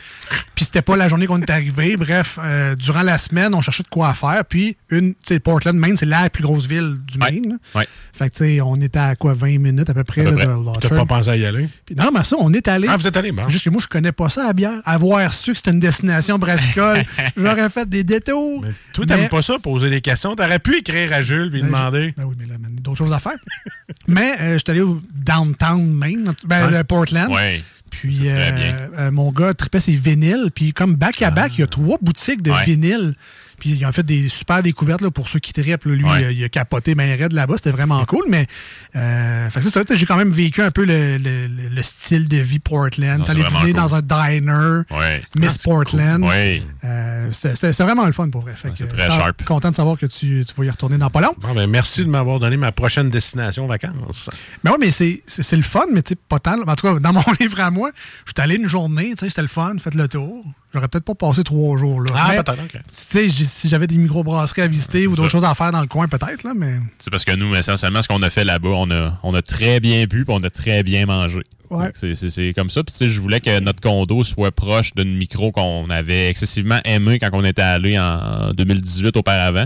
Puis 0.54 0.64
c'était 0.64 0.82
pas 0.82 0.96
la 0.96 1.08
journée 1.08 1.26
qu'on 1.26 1.40
est 1.40 1.50
arrivé. 1.50 1.96
Bref, 1.96 2.38
euh, 2.42 2.74
durant 2.74 3.02
la 3.02 3.18
semaine, 3.18 3.54
on 3.54 3.60
cherchait 3.60 3.82
de 3.82 3.88
quoi 3.88 4.14
faire. 4.14 4.44
Puis, 4.48 4.76
une, 4.90 5.10
tu 5.14 5.18
sais, 5.34 5.40
Portland, 5.40 5.76
Maine, 5.76 5.96
c'est 5.96 6.06
la 6.06 6.30
plus 6.30 6.42
grosse 6.42 6.66
ville 6.66 6.96
du. 7.06 7.18
Maine. 7.18 7.58
Ouais. 7.74 7.86
Fait 8.12 8.28
que, 8.30 8.34
tu 8.36 8.44
sais, 8.44 8.60
on 8.60 8.76
était 8.80 8.98
à 8.98 9.16
quoi, 9.16 9.34
20 9.34 9.58
minutes 9.58 9.88
à 9.90 9.94
peu 9.94 10.04
près, 10.04 10.22
À 10.22 10.24
peu 10.24 10.30
là, 10.30 10.36
près. 10.36 10.46
de 10.46 10.50
Old 10.52 10.64
T'as 10.80 10.88
Orchard. 10.88 11.06
pas 11.06 11.16
pensé 11.16 11.30
à 11.30 11.36
y 11.36 11.44
aller? 11.46 11.68
Puis, 11.84 11.94
non, 11.94 12.10
mais 12.14 12.24
ça, 12.24 12.36
on 12.38 12.52
est 12.52 12.66
allé. 12.68 12.88
Ah, 12.90 12.96
vous 12.96 13.06
êtes 13.06 13.16
allé, 13.16 13.32
bon. 13.32 13.48
Juste 13.48 13.64
que 13.64 13.70
moi, 13.70 13.80
je 13.82 13.88
connais 13.88 14.12
pas 14.12 14.28
ça 14.28 14.48
à 14.48 14.52
bière. 14.52 14.80
Avoir 14.84 15.32
su 15.32 15.50
que 15.52 15.56
c'était 15.56 15.70
une 15.70 15.80
destination 15.80 16.38
j'aurais 17.36 17.70
fait 17.70 17.88
des 17.88 18.04
détours. 18.04 18.62
Mais 18.62 18.68
toi, 18.92 19.04
Mais- 19.08 19.16
t'aimes 19.16 19.28
pas 19.28 19.42
ça, 19.42 19.58
poser 19.58 19.90
des 19.90 20.00
questions. 20.00 20.34
T'aurais 20.36 20.58
pu 20.58 20.76
écrire 20.78 21.12
à 21.12 21.22
Jules 21.22 21.46
et 21.46 21.50
lui 21.50 21.60
Ben, 21.62 21.66
demander. 21.66 22.14
Ben 22.16 22.24
oui, 22.24 22.34
mais 22.38 22.46
là, 22.46 22.54
man, 22.58 22.70
il 22.72 22.76
y 22.76 22.78
a 22.78 22.82
d'autres 22.82 22.98
choses 22.98 23.12
à 23.12 23.18
faire. 23.18 23.32
mais 24.08 24.32
euh, 24.40 24.52
je 24.54 24.58
suis 24.58 24.70
allé 24.70 24.80
au 24.80 25.00
downtown 25.14 25.84
Maine, 25.92 26.32
ben, 26.44 26.72
euh, 26.72 26.84
Portland. 26.84 27.30
Ouais. 27.32 27.62
Puis 27.90 28.28
euh, 28.28 28.76
euh, 28.98 29.10
mon 29.10 29.32
gars 29.32 29.54
tripait 29.54 29.80
ses 29.80 29.96
vinyles. 29.96 30.50
Puis 30.54 30.72
comme 30.72 30.94
back-à-back, 30.96 31.52
il 31.56 31.60
y 31.60 31.64
a 31.64 31.66
trois 31.66 31.96
boutiques 32.02 32.42
de 32.42 32.50
Ouais. 32.50 32.64
vinyles. 32.64 33.14
Puis 33.58 33.70
ils 33.70 33.86
ont 33.86 33.92
fait 33.92 34.02
des 34.02 34.28
super 34.28 34.62
découvertes 34.62 35.00
là, 35.00 35.10
pour 35.10 35.28
ceux 35.28 35.38
qui 35.38 35.52
trippent. 35.52 35.84
Lui, 35.84 36.04
Ouais. 36.04 36.34
il 36.34 36.44
a- 36.44 36.48
capoté 36.48 36.94
ben 36.94 37.18
raide 37.18 37.32
là-bas. 37.32 37.54
C'était 37.56 37.70
vraiment 37.70 38.04
cool. 38.04 38.24
Mais 38.28 38.46
euh, 38.94 39.50
fait 39.50 39.62
ça, 39.62 39.82
j'ai 39.94 40.06
quand 40.06 40.16
même 40.16 40.30
vécu 40.30 40.62
un 40.62 40.70
peu 40.70 40.84
le, 40.84 41.18
le- 41.18 41.46
le- 41.48 41.68
le 41.68 41.82
style 41.82 42.28
de 42.28 42.38
vie 42.38 42.58
Portland. 42.58 43.24
T'allais 43.24 43.42
dîner 43.44 43.60
cool. 43.60 43.72
dans 43.74 43.94
un 43.94 44.02
diner. 44.02 44.82
Ouais. 44.90 45.22
Miss 45.34 45.58
Portland. 45.58 46.22
Oui. 46.24 46.62
Euh, 46.84 47.28
c'est 47.32 47.56
c'est- 47.56 47.82
vraiment 47.82 48.06
le 48.06 48.12
fun 48.12 48.28
pour 48.30 48.42
vrai. 48.42 48.54
Fait 48.56 48.70
que, 48.70 48.76
c'est 48.78 48.88
très 48.88 49.06
euh, 49.06 49.10
sharp. 49.10 49.44
Content 49.44 49.70
de 49.70 49.74
savoir 49.74 49.96
que 49.98 50.06
tu, 50.06 50.44
tu 50.46 50.54
vas 50.56 50.64
y 50.64 50.70
retourner 50.70 50.98
dans 50.98 51.10
pas 51.10 51.20
long. 51.20 51.34
Bon, 51.38 51.54
ben, 51.54 51.66
merci 51.68 52.04
de 52.04 52.08
m'avoir 52.10 52.38
donné 52.38 52.56
ma 52.56 52.72
prochaine 52.72 53.10
destination 53.10 53.66
vacances. 53.66 54.30
Mais 54.64 54.70
oui, 54.70 54.76
mais 54.80 54.90
c'est- 54.90 55.22
le 55.56 55.62
fun, 55.62 55.84
mais 55.92 56.02
pas 56.28 56.38
tant. 56.38 56.60
En 56.60 56.74
tout 56.76 56.86
cas, 56.86 56.98
dans 57.00 57.12
mon 57.12 57.22
livre 57.40 57.60
à 57.60 57.70
moi, 57.70 57.90
je 58.26 58.32
suis 58.36 58.42
allé 58.42 58.56
une 58.56 58.68
journée, 58.68 59.14
c'était 59.18 59.42
le 59.42 59.48
fun, 59.48 59.74
faites 59.78 59.94
le 59.94 60.08
tour. 60.08 60.44
J'aurais 60.76 60.88
peut-être 60.88 61.04
pas 61.06 61.14
passé 61.14 61.42
trois 61.42 61.78
jours 61.78 62.02
là. 62.02 62.12
Ah, 62.14 62.42
peut-être, 62.42 62.62
si 62.90 63.68
j'avais 63.68 63.86
des 63.86 63.96
microbrasseries 63.96 64.60
à 64.62 64.66
visiter 64.66 65.06
ou 65.06 65.16
d'autres 65.16 65.30
choses 65.30 65.44
à 65.44 65.54
faire 65.54 65.72
dans 65.72 65.80
le 65.80 65.86
coin, 65.86 66.06
peut-être, 66.06 66.42
là, 66.44 66.52
mais. 66.54 66.74
C'est 66.98 67.10
parce 67.10 67.24
que 67.24 67.32
nous, 67.34 67.54
essentiellement, 67.54 68.02
ce 68.02 68.08
qu'on 68.08 68.22
a 68.22 68.28
fait 68.28 68.44
là-bas, 68.44 68.68
on 68.68 68.90
a, 68.90 69.18
on 69.22 69.34
a 69.34 69.40
très 69.40 69.80
bien 69.80 70.04
bu 70.04 70.24
puis 70.26 70.34
on 70.36 70.42
a 70.42 70.50
très 70.50 70.82
bien 70.82 71.06
mangé. 71.06 71.40
Ouais. 71.70 71.90
C'est- 71.94 72.52
comme 72.54 72.68
ça. 72.70 72.82
Puis, 72.84 73.10
je 73.10 73.20
voulais 73.20 73.40
que 73.40 73.58
notre 73.60 73.80
condo 73.80 74.22
soit 74.22 74.52
proche 74.52 74.94
d'une 74.94 75.16
micro 75.16 75.50
qu'on 75.50 75.88
avait 75.90 76.28
excessivement 76.28 76.78
aimé 76.84 77.18
quand 77.18 77.30
on 77.32 77.44
était 77.44 77.62
allé 77.62 77.98
en 77.98 78.52
2018 78.52 79.16
auparavant. 79.16 79.64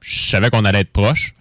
Je 0.00 0.28
savais 0.30 0.50
qu'on 0.50 0.64
allait 0.64 0.80
être 0.80 0.92
proche, 0.92 1.34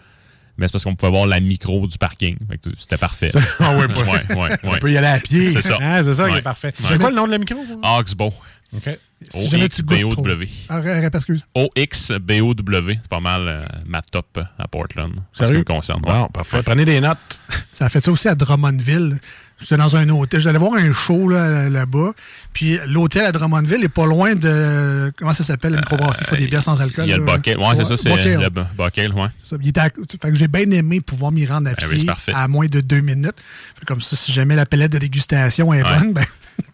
mais 0.57 0.67
c'est 0.67 0.71
parce 0.71 0.83
qu'on 0.83 0.95
pouvait 0.95 1.11
voir 1.11 1.27
la 1.27 1.39
micro 1.39 1.85
du 1.87 1.97
parking. 1.97 2.37
C'était 2.77 2.97
parfait. 2.97 3.31
Ah 3.59 3.77
ouais, 3.77 3.87
pas- 3.87 4.01
ouais, 4.01 4.35
ouais, 4.35 4.57
On 4.63 4.77
peut 4.77 4.91
y 4.91 4.97
aller 4.97 5.07
à 5.07 5.19
pied. 5.19 5.49
C'est 5.51 5.61
ça. 5.61 5.77
Ah, 5.81 6.03
c'est 6.03 6.13
ça 6.15 6.29
qui 6.29 6.37
est 6.37 6.41
parfait. 6.41 6.69
C'est 6.73 6.97
quoi 6.99 7.09
le 7.09 7.15
nom 7.15 7.25
de 7.27 7.31
la 7.31 7.37
micro? 7.37 7.57
Oxbow. 7.83 8.33
OK. 8.75 8.97
Si. 9.29 9.55
O-X-B-O-W. 9.55 10.49
Ah, 10.69 10.81
excuse. 11.13 11.45
O-X-B-O-W. 11.53 12.99
C'est 13.01 13.09
pas 13.09 13.19
mal 13.19 13.47
euh, 13.47 13.65
ma 13.85 14.01
top 14.01 14.39
à 14.57 14.67
Portland. 14.67 15.13
En 15.17 15.45
ce 15.45 15.51
qui 15.51 15.57
me 15.59 15.63
concerne. 15.63 16.01
ouais. 16.05 16.11
Bon, 16.11 16.27
parfait. 16.27 16.63
Prenez 16.63 16.85
des 16.85 16.99
notes. 17.01 17.39
Ça 17.73 17.85
a 17.85 17.89
fait 17.89 18.03
ça 18.03 18.11
aussi 18.11 18.27
à 18.27 18.35
Drummondville. 18.35 19.19
J'étais 19.61 19.77
dans 19.77 19.95
un 19.95 20.09
hôtel. 20.09 20.41
J'allais 20.41 20.57
voir 20.59 20.73
un 20.73 20.91
show 20.91 21.29
là, 21.29 21.69
là-bas. 21.69 22.11
Puis 22.51 22.77
l'hôtel 22.87 23.25
à 23.25 23.31
Drummondville 23.31 23.83
est 23.83 23.89
pas 23.89 24.05
loin 24.05 24.35
de. 24.35 25.11
Comment 25.17 25.33
ça 25.33 25.43
s'appelle, 25.43 25.73
la 25.73 25.77
microbrasserie? 25.79 26.25
Il 26.25 26.27
faut 26.29 26.35
des 26.35 26.47
bières 26.47 26.63
sans 26.63 26.81
alcool. 26.81 27.05
Il 27.05 27.11
y 27.11 27.13
a 27.13 27.17
le 27.17 27.23
bucket. 27.25 27.57
Ouais, 27.57 27.75
c'est 27.75 27.85
ça, 27.85 27.95
c'est 27.95 28.09
Bucket. 28.09 28.39
le 28.41 28.49
bu- 28.49 28.61
bucket, 28.77 29.11
ouais. 29.13 29.27
Ça, 29.43 29.55
il 29.61 29.69
était 29.69 29.79
à- 29.81 29.89
fait 29.89 30.17
que 30.31 30.35
j'ai 30.35 30.47
bien 30.47 30.69
aimé 30.71 30.99
pouvoir 30.99 31.31
m'y 31.31 31.45
rendre 31.45 31.69
à 31.69 31.73
Ben 31.75 31.87
pied 31.87 32.05
à 32.33 32.47
moins 32.47 32.65
de 32.65 32.81
deux 32.81 33.01
minutes. 33.01 33.35
Fait 33.79 33.85
comme 33.85 34.01
ça, 34.01 34.15
si 34.15 34.31
jamais 34.31 34.55
la 34.55 34.65
palette 34.65 34.91
de 34.91 34.97
dégustation 34.97 35.73
est 35.73 35.83
Ouais. 35.83 35.99
bonne, 35.99 36.13
ben, 36.13 36.25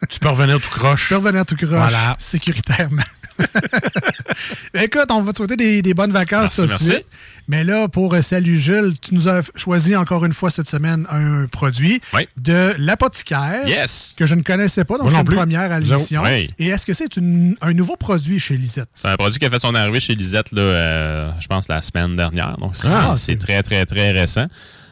Tu 0.09 0.19
peux 0.19 0.29
revenir 0.29 0.59
tout 0.61 0.69
croche. 0.69 1.09
peux 1.09 1.15
revenir 1.17 1.45
tout 1.45 1.55
croche 1.55 1.69
Voilà. 1.69 2.15
sécuritairement. 2.19 3.03
Écoute, 4.73 5.05
on 5.11 5.21
va 5.21 5.31
te 5.31 5.37
souhaiter 5.37 5.55
des, 5.57 5.81
des 5.81 5.93
bonnes 5.93 6.11
vacances 6.11 6.57
Merci, 6.59 6.61
tout 6.77 6.85
de 6.85 6.91
suite. 6.93 7.05
Mais 7.49 7.63
là, 7.63 7.87
pour 7.87 8.13
euh, 8.13 8.21
Salut 8.21 8.59
Jules, 8.59 8.93
tu 9.01 9.15
nous 9.15 9.29
as 9.29 9.41
choisi 9.55 9.95
encore 9.95 10.25
une 10.25 10.33
fois 10.33 10.49
cette 10.51 10.67
semaine 10.67 11.07
un 11.09 11.45
produit 11.47 12.01
Oui. 12.13 12.27
de 12.35 12.75
l'apothicaire 12.77 13.65
Yes! 13.67 14.15
que 14.17 14.25
je 14.27 14.35
ne 14.35 14.41
connaissais 14.41 14.83
pas, 14.83 14.97
donc 14.97 15.11
c'est 15.11 15.17
une 15.17 15.23
plus. 15.23 15.37
première 15.37 15.71
à 15.71 15.79
l'émission. 15.79 16.23
Oui. 16.23 16.53
Et 16.59 16.67
est-ce 16.67 16.85
que 16.85 16.91
c'est 16.93 17.07
un 17.17 17.73
nouveau 17.73 17.95
produit 17.95 18.37
chez 18.39 18.57
Lisette? 18.57 18.89
C'est 18.93 19.07
un 19.07 19.15
produit 19.15 19.39
qui 19.39 19.45
a 19.45 19.49
fait 19.49 19.59
son 19.59 19.73
arrivée 19.75 20.01
chez 20.01 20.13
Lisette, 20.13 20.51
là, 20.51 20.61
euh, 20.61 21.31
je 21.39 21.47
pense, 21.47 21.69
la 21.69 21.81
semaine 21.81 22.15
dernière. 22.17 22.57
Donc, 22.57 22.75
c'est 22.75 22.87
Ah, 22.89 23.13
très, 23.39 23.63
très, 23.63 23.85
très 23.85 24.11
récent. 24.11 24.47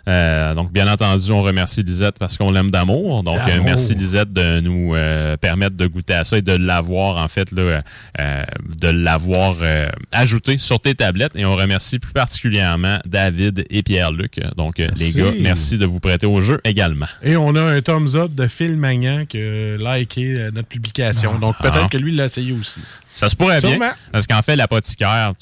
Euh, 0.08 0.54
donc, 0.54 0.72
bien 0.72 0.88
entendu, 0.92 1.32
on 1.32 1.42
remercie 1.42 1.82
Lisette 1.82 2.20
parce 2.20 2.38
qu'on 2.38 2.52
l'aime 2.52 2.70
d'amour. 2.70 3.24
Donc, 3.24 3.40
euh, 3.48 3.60
merci 3.64 3.96
Lisette 3.96 4.32
de 4.32 4.60
nous 4.60 4.94
euh, 4.94 5.36
permettre 5.38 5.76
de 5.76 5.88
goûter 5.88 6.14
à 6.14 6.24
ça 6.24 6.38
et 6.38 6.42
de 6.44 6.52
l'avoir, 6.54 7.18
en 7.18 7.28
fait, 7.28 7.52
là, 7.52 7.82
euh, 8.20 8.44
de 8.82 8.88
l'avoir 8.88 9.56
euh, 9.62 9.88
ajouté 10.12 10.58
sur 10.60 10.80
tes 10.80 10.94
tablettes. 10.94 11.36
Et 11.36 11.44
on 11.46 11.56
remercie 11.56 11.98
plus 12.00 12.14
particulièrement 12.14 13.00
David 13.06 13.66
et 13.70 13.82
Pierre-Luc. 13.82 14.40
Donc, 14.58 14.78
les 14.78 15.12
gars, 15.12 15.32
merci 15.40 15.78
de 15.78 15.86
vous 15.88 16.00
prêter 16.00 16.28
au 16.28 16.40
jeu 16.42 16.62
également. 16.64 17.08
Et 17.24 17.36
on 17.36 17.56
a 17.56 17.62
un 17.62 17.82
thumbs 17.82 18.16
up 18.16 18.34
de 18.36 18.48
Phil 18.48 18.78
Magnan 18.78 19.26
qui 19.26 19.40
a 19.42 19.78
liké 19.98 20.36
notre 20.54 20.68
publication. 20.68 21.40
Donc 21.40 21.56
peut-être 21.60 21.82
Ah. 21.86 21.88
que 21.90 21.98
lui, 21.98 22.16
l'a 22.16 22.26
essayé 22.26 22.52
aussi. 22.54 22.82
Ça 23.16 23.30
se 23.30 23.36
pourrait 23.36 23.60
Sûrement. 23.60 23.78
bien. 23.78 23.94
Parce 24.12 24.28
qu'en 24.28 24.42
fait, 24.42 24.56
l'apothicaire, 24.56 25.34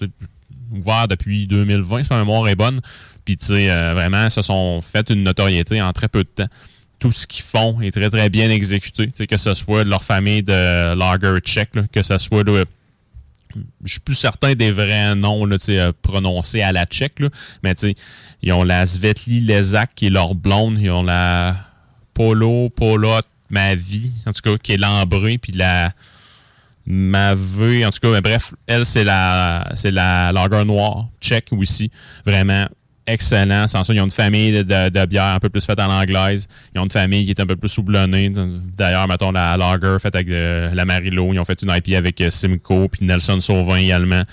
ouvert 0.72 1.08
depuis 1.08 1.48
2020, 1.48 2.04
si 2.04 2.10
ma 2.12 2.20
mémoire 2.20 2.48
est 2.48 2.56
bonne. 2.56 2.80
Puis, 3.26 3.38
tu 3.38 3.48
sais, 3.48 3.70
euh, 3.70 3.94
vraiment, 3.94 4.30
se 4.30 4.42
sont 4.42 4.82
fait 4.82 5.10
une 5.10 5.24
notoriété 5.24 5.82
en 5.82 5.94
très 5.94 6.08
peu 6.08 6.24
de 6.24 6.30
temps. 6.30 6.50
Tout 7.00 7.12
ce 7.12 7.28
qu'ils 7.28 7.44
font 7.44 7.82
est 7.82 7.92
très, 7.92 8.10
très 8.10 8.30
bien 8.30 8.50
exécuté. 8.50 9.08
Tu 9.08 9.14
sais, 9.16 9.28
que 9.28 9.38
ce 9.38 9.54
soit 9.54 9.84
de 9.84 9.90
leur 9.90 10.04
famille 10.04 10.44
de 10.44 10.94
Lager 10.94 11.40
Tchèque, 11.42 11.72
que 11.92 12.02
ce 12.02 12.18
soit, 12.18 12.44
là, 12.44 12.64
je 13.84 13.92
suis 13.92 14.00
plus 14.00 14.16
certain 14.16 14.56
des 14.56 14.72
vrais 14.72 15.16
noms 15.16 15.46
là, 15.46 15.58
euh, 15.70 15.92
prononcés 16.02 16.62
à 16.62 16.72
la 16.72 16.86
tchèque, 16.86 17.20
là. 17.20 17.30
mais 17.64 17.74
ils 18.42 18.54
ont 18.54 18.64
la 18.64 18.86
Svetli 18.86 19.42
Lezak 19.42 19.92
qui 19.96 20.08
est 20.08 20.10
leur 20.10 20.36
blonde, 20.36 20.80
ils 20.82 20.92
ont 20.92 21.04
la 21.04 21.56
Polo, 22.14 22.70
Polot, 22.70 23.22
Mavi, 23.50 24.12
en 24.28 24.32
tout 24.32 24.42
cas, 24.42 24.58
qui 24.58 24.74
est 24.74 24.78
l'ambré, 24.78 25.38
puis 25.38 25.52
la 25.52 25.92
Mavé, 26.86 27.86
en 27.86 27.92
tout 27.92 28.00
cas, 28.00 28.10
mais 28.12 28.22
bref, 28.22 28.54
elle, 28.68 28.86
c'est 28.86 29.04
la 29.04 29.72
c'est 29.76 29.92
la 29.92 30.32
lager 30.32 30.66
noire, 30.66 31.08
tchèque 31.22 31.48
aussi, 31.52 31.92
vraiment 32.26 32.68
excellent. 33.08 33.68
Sans 33.68 33.84
ça, 33.84 33.94
ils 33.94 34.02
ont 34.02 34.06
une 34.06 34.12
famille 34.12 34.52
de, 34.52 34.64
de, 34.64 34.90
de 34.90 35.06
bière 35.06 35.26
un 35.36 35.40
peu 35.40 35.50
plus 35.50 35.66
faite 35.66 35.80
en 35.80 35.90
anglaise. 35.92 36.48
Ils 36.76 36.80
ont 36.80 36.86
une 36.86 36.92
famille 36.92 37.26
qui 37.26 37.32
est 37.32 37.40
un 37.40 37.46
peu 37.46 37.56
plus 37.56 37.78
houblonnée. 37.78 38.32
D'ailleurs, 38.78 39.08
mettons 39.08 39.32
la 39.32 39.58
lager 39.58 39.98
faite 40.00 40.16
avec 40.16 40.30
euh, 40.30 40.74
la 40.74 40.86
Marilo. 40.86 41.34
Ils 41.34 41.40
ont 41.40 41.46
fait 41.46 41.62
une 41.62 41.72
IP 41.72 41.96
avec 41.96 42.20
euh, 42.22 42.30
Simcoe 42.30 42.88
puis 42.92 43.06
Nelson 43.06 43.40
Sauvin 43.42 43.78
également. 43.78 44.24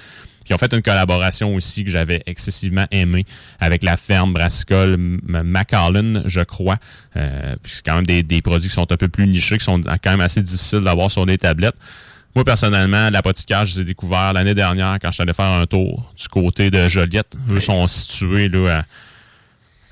Ils 0.48 0.54
ont 0.54 0.58
fait 0.58 0.72
une 0.74 0.82
collaboration 0.82 1.54
aussi 1.54 1.84
que 1.84 1.90
j'avais 1.90 2.24
excessivement 2.26 2.86
aimée 2.90 3.24
avec 3.60 3.84
la 3.84 3.96
ferme 3.96 4.32
brassicole 4.32 4.94
M- 4.94 5.20
Macallan, 5.44 6.22
je 6.26 6.40
crois. 6.40 6.78
Euh, 7.16 7.54
c'est 7.64 7.84
quand 7.84 7.94
même 7.94 8.06
des, 8.06 8.24
des 8.24 8.42
produits 8.42 8.68
qui 8.68 8.74
sont 8.74 8.90
un 8.90 8.96
peu 8.96 9.06
plus 9.06 9.28
nichés, 9.28 9.58
qui 9.58 9.64
sont 9.64 9.80
quand 9.80 10.10
même 10.10 10.20
assez 10.20 10.42
difficiles 10.42 10.80
d'avoir 10.80 11.08
sur 11.10 11.24
des 11.24 11.38
tablettes. 11.38 11.76
Moi, 12.34 12.44
personnellement, 12.44 13.10
l'apothicaire, 13.10 13.66
je 13.66 13.74
les 13.74 13.80
ai 13.80 13.84
découverts 13.84 14.32
l'année 14.32 14.54
dernière 14.54 14.98
quand 15.00 15.08
je 15.08 15.14
suis 15.14 15.22
allé 15.22 15.32
faire 15.32 15.46
un 15.46 15.66
tour 15.66 16.12
du 16.16 16.28
côté 16.28 16.70
de 16.70 16.88
Joliette. 16.88 17.32
Eux 17.50 17.60
sont 17.60 17.86
situés 17.86 18.48
là, 18.48 18.84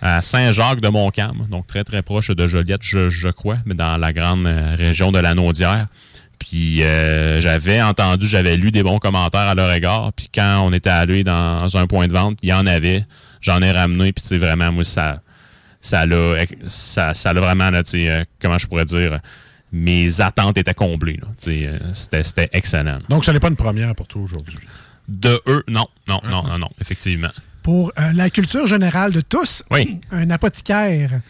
à, 0.01 0.17
à 0.19 0.23
Saint-Jacques 0.23 0.81
de 0.81 0.89
Montcalm, 0.89 1.47
donc 1.51 1.67
très 1.67 1.83
très 1.83 2.03
proche 2.03 2.29
de 2.29 2.47
Joliette, 2.47 2.83
je, 2.83 3.11
je 3.11 3.29
crois, 3.29 3.59
mais 3.67 3.75
dans 3.75 3.97
la 3.97 4.13
grande 4.13 4.47
euh, 4.47 4.75
région 4.77 5.11
de 5.11 5.19
la 5.19 5.35
Naudière. 5.35 5.89
Puis 6.39 6.85
euh, 6.85 7.41
j'avais 7.41 7.83
entendu, 7.83 8.27
j'avais 8.27 8.57
lu 8.57 8.71
des 8.71 8.85
bons 8.85 8.99
commentaires 8.99 9.41
à 9.41 9.55
leur 9.57 9.73
égard. 9.73 10.13
Puis 10.15 10.29
quand 10.33 10.61
on 10.61 10.73
était 10.73 10.91
allé 10.91 11.25
dans 11.25 11.77
un 11.77 11.87
point 11.89 12.07
de 12.07 12.13
vente, 12.13 12.39
il 12.43 12.51
y 12.51 12.53
en 12.53 12.67
avait. 12.67 13.05
J'en 13.41 13.61
ai 13.61 13.73
ramené. 13.73 14.13
Puis 14.13 14.25
c'est 14.25 14.39
vraiment, 14.39 14.71
moi, 14.71 14.85
ça 14.85 15.21
ça 15.81 16.07
l'a 16.07 16.45
ça, 16.67 17.15
ça 17.15 17.33
l'a 17.33 17.41
vraiment, 17.41 17.71
là, 17.71 17.83
euh, 17.95 18.25
comment 18.41 18.59
je 18.59 18.67
pourrais 18.67 18.85
dire, 18.85 19.21
mes 19.73 20.21
attentes 20.21 20.57
étaient 20.59 20.75
comblées. 20.75 21.21
euh, 21.47 21.79
C'était 21.95 22.23
c'était 22.23 22.49
excellent. 22.53 22.99
Donc, 23.09 23.25
ce 23.25 23.31
n'est 23.31 23.41
pas 23.41 23.49
une 23.49 23.57
première 23.57 23.95
pour 23.95 24.07
toi 24.09 24.23
aujourd'hui? 24.23 24.59
De 25.09 25.41
eux, 25.47 25.65
non, 25.69 25.87
non, 26.07 26.21
non, 26.29 26.43
non, 26.43 26.59
non, 26.59 26.71
effectivement. 26.81 27.31
Pour 27.63 27.93
euh, 27.99 28.13
la 28.15 28.31
culture 28.31 28.67
générale 28.67 29.13
de 29.13 29.21
tous, 29.21 29.63
Oui. 29.71 30.01
un 30.11 30.31
apothicaire, 30.31 31.21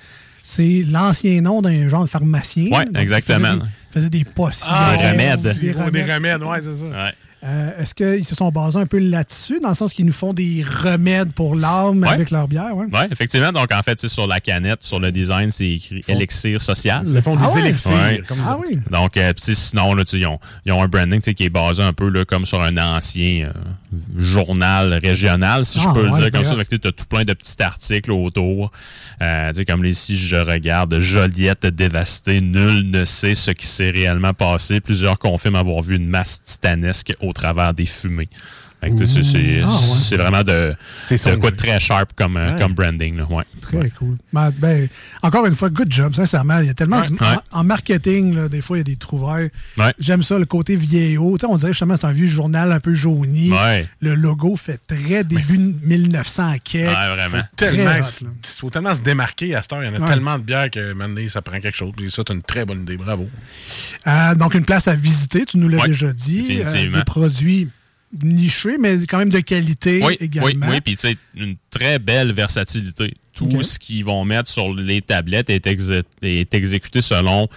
c'est 0.43 0.85
l'ancien 0.89 1.41
nom 1.41 1.63
d'un 1.63 1.89
genre 1.89 2.05
de 2.05 2.09
pharmacien. 2.11 2.67
Ouais, 2.77 2.85
Donc, 2.87 2.95
il 2.95 3.01
exactement. 3.01 3.49
faisait 3.49 3.59
des- 3.59 3.65
faisait 3.93 4.11
des 4.11 4.25
potions. 4.25 4.71
Des 4.71 5.09
remèdes. 5.11 5.43
Des 5.43 5.55
Des 5.61 5.73
remèdes. 5.73 6.11
remèdes, 6.11 6.43
ouais, 6.43 6.63
c'est 6.63 6.75
ça. 6.75 6.85
Ouais. 6.85 7.13
Euh, 7.45 7.71
Est-ce 7.79 7.95
qu'ils 7.95 8.25
se 8.25 8.35
sont 8.35 8.51
basés 8.51 8.79
un 8.81 8.87
peu 8.87 8.99
là-dessus, 8.99 9.61
dans 9.61 9.69
le 9.69 9.75
sens 9.75 9.93
qu'ils 9.93 10.05
nous 10.07 10.13
font 10.13 10.33
des 10.35 10.65
remèdes 10.67 11.33
pour 11.33 11.55
l'âme 11.55 12.03
Ouais. 12.03 12.09
avec 12.09 12.31
leur 12.33 12.49
bière? 12.49 12.77
Ouais? 12.77 12.87
Oui, 12.93 13.01
effectivement. 13.13 13.53
Donc, 13.53 13.73
en 13.73 13.81
fait, 13.83 14.05
sur 14.09 14.27
la 14.27 14.41
canette, 14.41 14.83
sur 14.83 14.99
le 14.99 15.13
design, 15.13 15.51
c'est 15.53 15.69
écrit 15.71 16.03
élixir 16.09 16.61
social. 16.61 17.03
Ils 17.07 17.23
font 17.23 17.37
des 17.37 17.43
Ah 17.45 17.53
ouais? 17.53 17.69
élixirs. 17.69 18.25
Comme 18.27 18.39
Ah 18.45 18.59
oui. 18.59 18.79
Donc, 18.91 19.17
euh, 19.17 19.33
sinon, 19.39 19.95
là, 19.95 20.03
ils, 20.13 20.27
ont, 20.27 20.41
ils 20.67 20.73
ont 20.73 20.83
un 20.83 20.89
branding 20.89 21.21
qui 21.21 21.45
est 21.45 21.49
basé 21.51 21.83
un 21.83 21.93
peu 21.93 22.09
là, 22.09 22.25
comme 22.25 22.45
sur 22.45 22.61
un 22.61 22.77
ancien 22.77 23.47
euh, 23.49 23.53
journal 24.17 24.95
régional, 24.95 25.65
si 25.65 25.79
je 25.79 25.87
Ah, 25.89 25.93
peux 25.95 26.05
le 26.07 26.11
dire 26.13 26.31
comme 26.33 26.45
ça. 26.45 26.55
Tu 26.69 26.75
as 26.89 26.93
tout 26.93 27.05
plein 27.09 27.25
de 27.25 27.33
petits 27.33 27.63
articles 27.63 28.11
autour. 28.13 28.71
Euh, 29.23 29.51
tu 29.53 29.59
sais, 29.59 29.65
comme 29.65 29.85
ici, 29.85 30.17
je 30.17 30.37
regarde 30.37 30.99
Joliette 30.99 31.67
dévastée, 31.67 32.41
nul 32.41 32.91
ne 32.91 33.05
sait 33.05 33.35
ce 33.35 33.51
qui 33.53 33.67
s'est 33.67 33.91
réellement 33.91 34.35
passé. 34.35 34.81
Plusieurs 34.81 35.19
confirment 35.19 35.57
avoir 35.57 35.83
vu 35.83 35.97
une 35.97 36.09
masse 36.09 36.43
titanesque 36.43 37.15
au 37.21 37.28
travers 37.33 37.75
des 37.75 37.87
fumées. 37.87 38.29
C'est- 38.81 39.61
Ah, 39.65 39.67
ouais. 39.73 39.77
c'est 40.03 40.17
vraiment 40.17 40.43
de, 40.45 40.75
C'est 41.05 41.17
de 41.31 41.37
quoi 41.37 41.51
de 41.51 41.57
très 41.57 41.81
sharp 41.81 42.11
comme, 42.17 42.37
Ouais. 42.37 42.57
comme 42.61 42.75
branding. 42.75 43.17
Là, 43.17 43.25
ouais. 43.29 43.45
Très 43.61 43.91
cool. 43.91 44.17
Ben, 44.33 44.51
ben, 44.57 44.89
encore 45.23 45.47
une 45.47 45.55
fois, 45.57 45.69
good 45.69 45.91
job, 45.91 46.15
sincèrement. 46.15 46.61
Il 46.61 46.67
y 46.67 46.71
a 46.71 46.75
tellement 46.75 47.01
Ouais, 47.01 47.07
du- 47.09 47.15
ouais. 47.15 47.27
En, 47.53 47.61
en 47.61 47.65
marketing, 47.65 48.35
là, 48.35 48.49
des 48.49 48.63
fois, 48.63 48.77
il 48.77 48.81
y 48.81 48.83
a 48.83 48.85
des 48.85 48.97
trouvailles. 48.97 49.51
Ouais. 49.77 49.93
J'aime 49.99 50.23
ça, 50.23 50.39
le 50.39 50.45
côté 50.45 50.77
vieillot. 50.77 51.37
On 51.49 51.57
dirait 51.57 51.73
justement 51.73 51.97
c'est 52.01 52.07
un 52.07 52.13
vieux 52.13 52.29
journal 52.29 52.71
un 52.73 52.81
peu 52.81 52.95
jauni. 52.95 53.51
Ouais. 53.53 53.87
Le 54.01 54.15
logo 54.15 54.57
fait 54.57 54.81
très 54.87 55.25
début 55.25 55.59
1900 55.83 56.55
quai. 56.65 56.87
Ouais, 56.87 56.93
vraiment. 57.15 57.43
Tellement, 57.57 57.91
hot, 58.01 58.27
faut 58.61 58.71
tellement 58.71 58.95
se 58.95 59.03
démarquer 59.03 59.55
à 59.55 59.63
cette 59.63 59.73
heure. 59.73 59.83
Il 59.83 59.91
y 59.91 59.93
en 59.93 59.97
a 59.97 60.05
Ouais. 60.05 60.09
tellement 60.09 60.39
de 60.39 60.43
bières 60.45 60.71
que 60.71 60.93
maintenant, 60.93 61.21
ça 61.29 61.43
prend 61.43 61.61
quelque 61.61 61.77
chose. 61.77 61.93
Puis 61.97 62.11
ça, 62.11 62.23
c'est 62.27 62.33
une 62.35 62.43
très 62.43 62.65
bonne 62.65 62.83
idée. 62.83 62.97
Bravo. 62.97 63.29
Euh, 64.07 64.35
donc, 64.35 64.55
une 64.55 64.65
place 64.65 64.89
à 64.89 64.95
visiter, 64.95 65.45
tu 65.45 65.59
nous 65.59 65.69
l'as 65.69 65.79
Ouais, 65.79 65.89
déjà 65.89 66.13
dit. 66.13 66.61
Euh, 66.65 66.89
des 66.93 67.05
produits 67.05 67.69
nichés, 68.23 68.79
mais 68.79 68.97
quand 69.07 69.19
même 69.19 69.31
de 69.31 69.41
qualité 69.41 70.01
Oui, 70.03 70.17
également. 70.21 70.67
oui, 70.67 70.73
oui. 70.75 70.81
Puis, 70.81 70.97
tu 70.97 71.09
sais, 71.09 71.17
une 71.37 71.57
très 71.71 71.99
belle 71.99 72.33
versatilité. 72.33 73.15
Tout 73.35 73.63
ce 73.63 73.79
qu'ils 73.79 74.05
vont 74.05 74.25
mettre 74.25 74.51
sur 74.51 74.75
les 74.75 75.01
tablettes 75.01 75.49
est, 75.51 75.67
exé- 75.67 76.03
est 76.23 76.53
exécuté 76.55 77.01
selon 77.03 77.49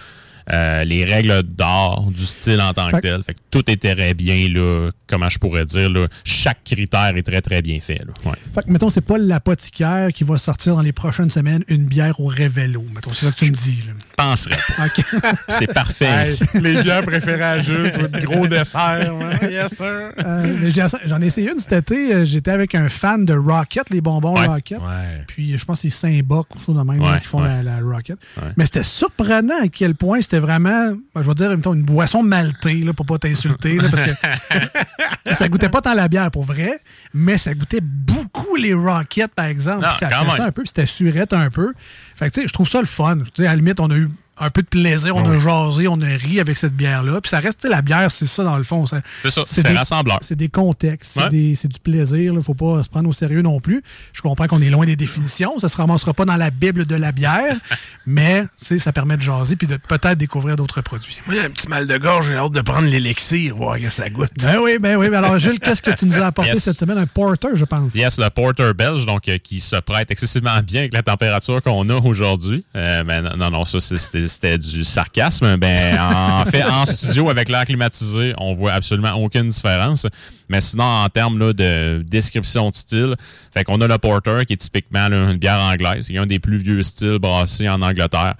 euh, 0.52 0.84
les 0.84 1.04
règles 1.04 1.42
d'art 1.42 2.02
du 2.02 2.24
style 2.24 2.60
en 2.60 2.72
tant 2.72 2.88
Fait- 2.88 2.96
que 2.96 3.00
tel. 3.02 3.22
Fait 3.22 3.34
que 3.34 3.40
tout 3.50 3.70
est 3.70 3.76
très 3.76 4.14
bien, 4.14 4.48
là, 4.48 4.90
comment 5.06 5.28
je 5.28 5.38
pourrais 5.38 5.64
dire. 5.64 5.90
Là, 5.90 6.06
chaque 6.24 6.64
critère 6.64 7.16
est 7.16 7.22
très, 7.22 7.40
très 7.40 7.62
bien 7.62 7.78
fait. 7.80 7.98
Là. 8.06 8.12
Ouais. 8.24 8.36
Fait 8.54 8.62
que, 8.62 8.70
mettons, 8.70 8.90
c'est 8.90 9.00
pas 9.00 9.18
l'apothicaire 9.18 10.12
qui 10.12 10.24
va 10.24 10.38
sortir 10.38 10.74
dans 10.76 10.82
les 10.82 10.92
prochaines 10.92 11.30
semaines 11.30 11.64
une 11.68 11.84
bière 11.86 12.18
au 12.20 12.26
Révélo. 12.26 12.84
Mettons, 12.94 13.12
c'est 13.12 13.26
ça 13.26 13.32
que 13.32 13.36
tu 13.36 13.50
me 13.50 13.56
dis. 13.56 13.82
Là. 13.86 13.92
Penserais 14.16 14.56
pas. 14.76 15.32
C'est 15.58 15.72
parfait. 15.72 16.06
Hey, 16.06 16.32
ici. 16.32 16.44
les 16.54 16.82
bières 16.82 17.02
préférées 17.02 17.42
à 17.42 17.58
de 17.58 18.24
gros 18.24 18.46
dessert. 18.46 19.14
ouais. 19.16 19.50
Yes, 19.52 19.74
sir. 19.74 20.12
Euh, 20.24 20.70
J'en 21.06 21.20
ai 21.20 21.26
essayé 21.26 21.50
une 21.50 21.58
cet 21.58 21.72
été. 21.72 22.14
euh, 22.14 22.24
J'étais 22.24 22.50
avec 22.52 22.74
un 22.74 22.88
fan 22.88 23.24
de 23.24 23.34
Rocket, 23.34 23.90
les 23.90 24.00
bonbons 24.00 24.38
Ouais. 24.38 24.46
Rocket. 24.46 24.78
Ouais. 24.78 25.24
Puis 25.26 25.56
je 25.58 25.64
pense 25.64 25.82
que 25.82 25.88
c'est 25.88 25.94
Saint-Boc 26.08 26.46
ou 26.68 26.72
de 26.72 26.80
même 26.82 27.02
qui 27.20 27.26
font 27.26 27.42
ouais. 27.42 27.62
la, 27.62 27.62
la 27.62 27.78
Rocket. 27.80 28.16
Ouais. 28.40 28.48
Mais 28.56 28.64
c'était 28.66 28.82
surprenant 28.84 29.62
à 29.62 29.68
quel 29.68 29.94
point 29.94 30.20
c'était 30.32 30.46
vraiment, 30.46 30.92
ben, 31.14 31.22
je 31.22 31.28
vais 31.28 31.34
dire, 31.34 31.52
une 31.52 31.82
boisson 31.82 32.22
maltée, 32.22 32.76
là, 32.76 32.94
pour 32.94 33.04
pas 33.04 33.18
t'insulter. 33.18 33.76
parce 33.76 34.02
que 34.02 35.34
ça 35.34 35.46
goûtait 35.46 35.68
pas 35.68 35.82
tant 35.82 35.92
la 35.92 36.08
bière 36.08 36.30
pour 36.30 36.44
vrai, 36.44 36.80
mais 37.12 37.36
ça 37.36 37.52
goûtait 37.52 37.82
beaucoup 37.82 38.56
les 38.56 38.72
Rockets, 38.72 39.34
par 39.34 39.44
exemple. 39.44 39.84
Ah, 39.86 39.94
ça 40.00 40.08
fait 40.08 40.36
ça 40.38 40.46
un 40.46 40.50
peu, 40.50 40.62
puis 40.62 40.68
c'était 40.68 40.86
surette 40.86 41.34
un 41.34 41.50
peu. 41.50 41.74
Fait 42.16 42.30
que 42.30 42.34
tu 42.34 42.40
sais, 42.40 42.48
je 42.48 42.52
trouve 42.54 42.66
ça 42.66 42.80
le 42.80 42.86
fun. 42.86 43.18
À 43.18 43.42
la 43.42 43.56
limite, 43.56 43.78
on 43.78 43.90
a 43.90 43.94
eu 43.94 44.08
un 44.38 44.50
peu 44.50 44.62
de 44.62 44.66
plaisir, 44.66 45.14
on 45.14 45.28
a 45.28 45.38
jasé, 45.38 45.86
on 45.88 46.00
a 46.00 46.06
ri 46.06 46.40
avec 46.40 46.56
cette 46.56 46.72
bière-là. 46.74 47.20
Puis 47.20 47.28
ça 47.30 47.38
reste, 47.38 47.64
la 47.64 47.82
bière, 47.82 48.10
c'est 48.10 48.26
ça 48.26 48.42
dans 48.42 48.56
le 48.56 48.64
fond. 48.64 48.86
C'est 48.86 49.30
ça, 49.30 49.42
c'est 49.44 49.66
rassembleur. 49.68 50.18
C'est 50.22 50.36
des 50.36 50.48
contextes, 50.48 51.12
c'est 51.14 51.22
Ouais. 51.24 51.28
des- 51.28 51.54
c'est 51.54 51.68
du 51.68 51.78
plaisir. 51.78 52.32
Il 52.34 52.42
faut 52.42 52.54
pas 52.54 52.82
se 52.82 52.88
prendre 52.88 53.08
au 53.08 53.12
sérieux 53.12 53.42
non 53.42 53.60
plus. 53.60 53.82
Je 54.12 54.22
comprends 54.22 54.46
qu'on 54.48 54.62
est 54.62 54.70
loin 54.70 54.86
des 54.86 54.96
définitions. 54.96 55.58
Ça 55.58 55.68
se 55.68 55.76
ramassera 55.76 56.14
pas 56.14 56.24
dans 56.24 56.36
la 56.36 56.50
Bible 56.50 56.86
de 56.86 56.96
la 56.96 57.12
bière, 57.12 57.56
mais 58.06 58.42
tu 58.58 58.64
sais, 58.66 58.78
ça 58.78 58.92
permet 58.92 59.16
de 59.16 59.22
jaser 59.22 59.56
puis 59.56 59.66
de 59.66 59.76
peut-être 59.76 60.18
découvrir 60.18 60.56
d'autres 60.56 60.80
produits. 60.80 61.18
Moi, 61.26 61.36
j'ai 61.36 61.44
un 61.46 61.50
petit 61.50 61.68
mal 61.68 61.86
de 61.86 61.96
gorge. 61.98 62.28
J'ai 62.28 62.36
hâte 62.36 62.52
de 62.52 62.60
prendre 62.62 62.88
l'élixir, 62.88 63.54
voir 63.56 63.78
que 63.78 63.90
ça 63.90 64.08
goûte. 64.10 64.30
Ben 64.42 64.58
oui, 64.62 64.78
ben 64.80 64.96
oui. 64.96 65.14
Alors, 65.14 65.38
Jules, 65.38 65.60
qu'est-ce 65.60 65.82
que 65.82 65.90
tu 65.90 66.06
nous 66.06 66.18
as 66.18 66.26
apporté 66.26 66.52
Yes. 66.52 66.64
cette 66.64 66.78
semaine? 66.78 66.98
Un 66.98 67.06
porter, 67.06 67.48
je 67.54 67.64
pense. 67.64 67.94
Yes, 67.94 68.18
le 68.18 68.28
porter 68.30 68.72
belge, 68.74 69.04
donc 69.06 69.28
euh, 69.28 69.38
qui 69.38 69.60
se 69.60 69.76
prête 69.76 70.10
excessivement 70.10 70.60
bien 70.62 70.80
avec 70.80 70.94
la 70.94 71.02
température 71.02 71.62
qu'on 71.62 71.88
a 71.90 71.94
aujourd'hui. 72.00 72.64
Euh, 72.74 73.04
ben, 73.04 73.22
non, 73.36 73.50
non, 73.50 73.64
ça 73.64 73.78
c'est- 73.80 73.98
c'était 74.32 74.58
du 74.58 74.84
sarcasme. 74.84 75.56
Ben, 75.56 75.98
en 76.00 76.44
fait, 76.44 76.64
en 76.64 76.84
studio 76.86 77.30
avec 77.30 77.48
l'air 77.48 77.64
climatisé, 77.64 78.34
on 78.38 78.52
voit 78.54 78.72
absolument 78.72 79.12
aucune 79.14 79.48
différence. 79.48 80.06
Mais 80.48 80.60
sinon, 80.60 80.84
en 80.84 81.08
termes 81.08 81.38
là, 81.38 81.52
de 81.52 82.04
description 82.06 82.68
de 82.70 82.74
style, 82.74 83.14
fait 83.52 83.64
qu'on 83.64 83.80
a 83.80 83.86
le 83.86 83.98
porter 83.98 84.44
qui 84.46 84.54
est 84.54 84.56
typiquement 84.56 85.08
là, 85.08 85.30
une 85.30 85.38
bière 85.38 85.60
anglaise, 85.60 86.06
qui 86.08 86.16
est 86.16 86.18
un 86.18 86.26
des 86.26 86.38
plus 86.38 86.58
vieux 86.58 86.82
styles 86.82 87.18
brassés 87.18 87.68
en 87.68 87.80
Angleterre. 87.82 88.34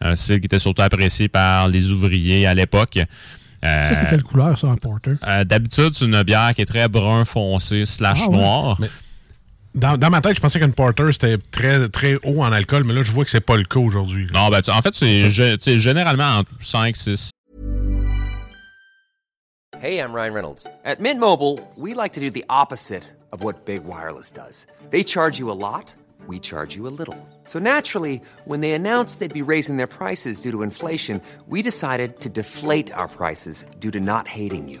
Un 0.00 0.16
style 0.16 0.40
qui 0.40 0.46
était 0.46 0.58
surtout 0.58 0.82
apprécié 0.82 1.28
par 1.28 1.68
les 1.68 1.90
ouvriers 1.92 2.46
à 2.46 2.52
l'époque. 2.54 2.98
Euh, 3.64 3.88
Ça, 3.88 3.94
c'est 3.94 4.06
quelle 4.10 4.22
couleur, 4.22 4.58
ça, 4.58 4.66
un 4.66 4.76
porter? 4.76 5.12
euh, 5.26 5.44
D'habitude, 5.44 5.90
c'est 5.94 6.04
une 6.04 6.22
bière 6.22 6.52
qui 6.54 6.60
est 6.62 6.66
très 6.66 6.86
brun 6.88 7.24
foncé 7.24 7.86
slash 7.86 8.20
Ah 8.24 8.28
ouais. 8.28 8.36
noir. 8.36 8.76
Mais- 8.80 8.88
Dans, 9.74 9.98
dans 9.98 10.10
ma 10.10 10.20
tête, 10.20 10.36
je 10.36 10.40
pensais 10.40 10.60
qu'une 10.60 10.72
porter, 10.72 11.10
c'était 11.12 11.36
très, 11.50 11.88
très 11.88 12.14
haut 12.24 12.42
en 12.42 12.52
alcool, 12.52 12.84
mais 12.84 12.92
là, 12.92 13.02
je 13.02 13.10
vois 13.10 13.24
que 13.24 13.30
c'est 13.30 13.40
pas 13.40 13.56
le 13.56 13.64
cas 13.64 13.80
aujourd'hui. 13.80 14.28
Non, 14.32 14.48
ben, 14.48 14.62
en 14.68 14.82
fait, 14.82 14.94
c'est 14.94 15.78
généralement 15.78 16.38
entre 16.38 16.50
5, 16.60 16.96
6, 16.96 17.30
Hey, 19.80 19.98
I'm 19.98 20.14
Ryan 20.14 20.32
Reynolds. 20.32 20.66
At 20.84 20.98
Mint 20.98 21.20
Mobile, 21.20 21.60
we 21.76 21.92
like 21.92 22.14
to 22.14 22.20
do 22.20 22.30
the 22.30 22.46
opposite 22.48 23.02
of 23.32 23.44
what 23.44 23.66
Big 23.66 23.84
Wireless 23.84 24.30
does. 24.30 24.66
They 24.88 25.04
charge 25.04 25.38
you 25.38 25.50
a 25.50 25.52
lot, 25.52 25.92
we 26.26 26.40
charge 26.40 26.74
you 26.74 26.86
a 26.86 26.94
little. 26.96 27.18
So 27.44 27.58
naturally, 27.58 28.22
when 28.46 28.60
they 28.60 28.70
announced 28.70 29.18
they'd 29.18 29.34
be 29.34 29.42
raising 29.42 29.76
their 29.76 29.86
prices 29.88 30.40
due 30.40 30.52
to 30.52 30.62
inflation, 30.62 31.20
we 31.48 31.60
decided 31.60 32.20
to 32.20 32.30
deflate 32.30 32.92
our 32.94 33.08
prices 33.08 33.66
due 33.78 33.90
to 33.90 34.00
not 34.00 34.26
hating 34.26 34.68
you. 34.68 34.80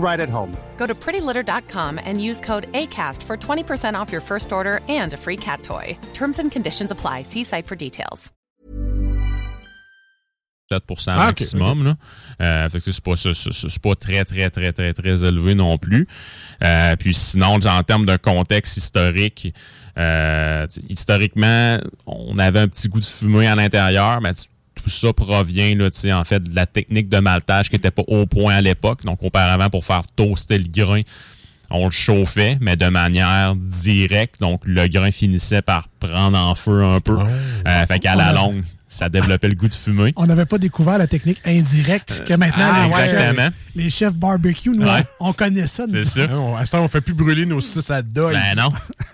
right 0.00 0.18
at 0.20 0.28
home. 0.28 0.56
Go 0.78 0.86
to 0.86 0.94
prettylitter.com 0.94 2.00
and 2.04 2.20
use 2.22 2.40
code 2.40 2.66
ACAST 2.72 3.22
for 3.22 3.36
20% 3.36 3.94
off 3.94 4.10
your 4.10 4.22
first 4.22 4.52
order 4.52 4.80
and 4.88 5.12
a 5.12 5.16
free 5.16 5.36
cat 5.36 5.62
toy. 5.62 5.96
Terms 6.14 6.38
and 6.38 6.50
conditions 6.50 6.90
apply. 6.90 7.22
See 7.22 7.44
site 7.44 7.66
for 7.66 7.76
details. 7.76 8.32
7 10.70 10.84
Ah, 11.08 11.30
ok, 11.30 11.40
maximum. 11.40 11.82
Là. 11.84 11.96
Euh, 12.40 12.68
fait 12.68 12.80
que 12.80 12.92
c'est 12.92 13.02
pas, 13.02 13.16
c'est- 13.16 13.78
pas 13.82 13.94
très, 13.96 14.24
très, 14.24 14.50
très, 14.50 14.72
très, 14.72 14.92
très 14.94 15.24
élevé 15.24 15.56
non 15.56 15.76
plus. 15.78 16.06
Euh, 16.62 16.94
puis 16.94 17.12
sinon, 17.12 17.58
en 17.64 17.82
termes 17.82 18.06
d'un 18.06 18.18
contexte 18.18 18.76
historique, 18.76 19.52
euh, 19.98 20.68
historiquement, 20.88 21.78
on 22.06 22.38
avait 22.38 22.60
un 22.60 22.68
petit 22.68 22.88
goût 22.88 23.00
de 23.00 23.04
fumée 23.04 23.48
à 23.48 23.56
l'intérieur, 23.56 24.20
mais 24.20 24.32
tu- 24.32 24.46
tout 24.82 24.90
ça 24.90 25.12
provient 25.12 25.74
là, 25.76 25.88
en 26.20 26.24
fait 26.24 26.42
de 26.42 26.54
la 26.54 26.66
technique 26.66 27.08
de 27.08 27.18
maltage 27.18 27.68
qui 27.68 27.76
n'était 27.76 27.90
pas 27.90 28.02
au 28.06 28.26
point 28.26 28.54
à 28.56 28.60
l'époque. 28.60 29.04
Donc 29.04 29.22
auparavant, 29.22 29.70
pour 29.70 29.84
faire 29.84 30.02
toaster 30.16 30.58
le 30.58 30.64
grain, 30.68 31.02
on 31.70 31.84
le 31.84 31.90
chauffait, 31.90 32.58
mais 32.60 32.76
de 32.76 32.88
manière 32.88 33.54
directe. 33.56 34.40
Donc 34.40 34.62
le 34.66 34.88
grain 34.88 35.10
finissait 35.12 35.62
par 35.62 35.88
prendre 36.00 36.36
en 36.38 36.54
feu 36.54 36.82
un 36.82 37.00
peu. 37.00 37.16
Euh, 37.66 37.86
fait 37.86 37.98
qu'à 38.00 38.16
la 38.16 38.26
On 38.26 38.28
a- 38.28 38.32
longue, 38.32 38.62
ça 38.90 39.08
développait 39.08 39.48
le 39.48 39.54
goût 39.54 39.68
de 39.68 39.74
fumée. 39.74 40.12
On 40.16 40.26
n'avait 40.26 40.44
pas 40.44 40.58
découvert 40.58 40.98
la 40.98 41.06
technique 41.06 41.38
indirecte 41.46 42.24
que 42.26 42.34
maintenant 42.34 42.66
ah, 42.72 42.82
les, 42.88 43.04
exactement. 43.04 43.44
chefs, 43.44 43.54
les 43.76 43.90
chefs 43.90 44.14
barbecue, 44.14 44.70
nous, 44.70 44.84
Ouais. 44.84 45.04
on 45.20 45.32
connaît 45.32 45.68
ça. 45.68 45.86
nous. 45.86 46.02
C'est 46.04 46.26
ça. 46.26 46.34
On- 46.36 46.56
à 46.56 46.66
ce 46.66 46.72
temps, 46.72 46.82
on 46.82 46.88
fait 46.88 47.00
plus 47.00 47.14
brûler 47.14 47.46
nos 47.46 47.60
six 47.60 47.88
à 47.90 48.02
deuil. 48.02 48.34
Ben 48.34 48.60
non. 48.62 48.70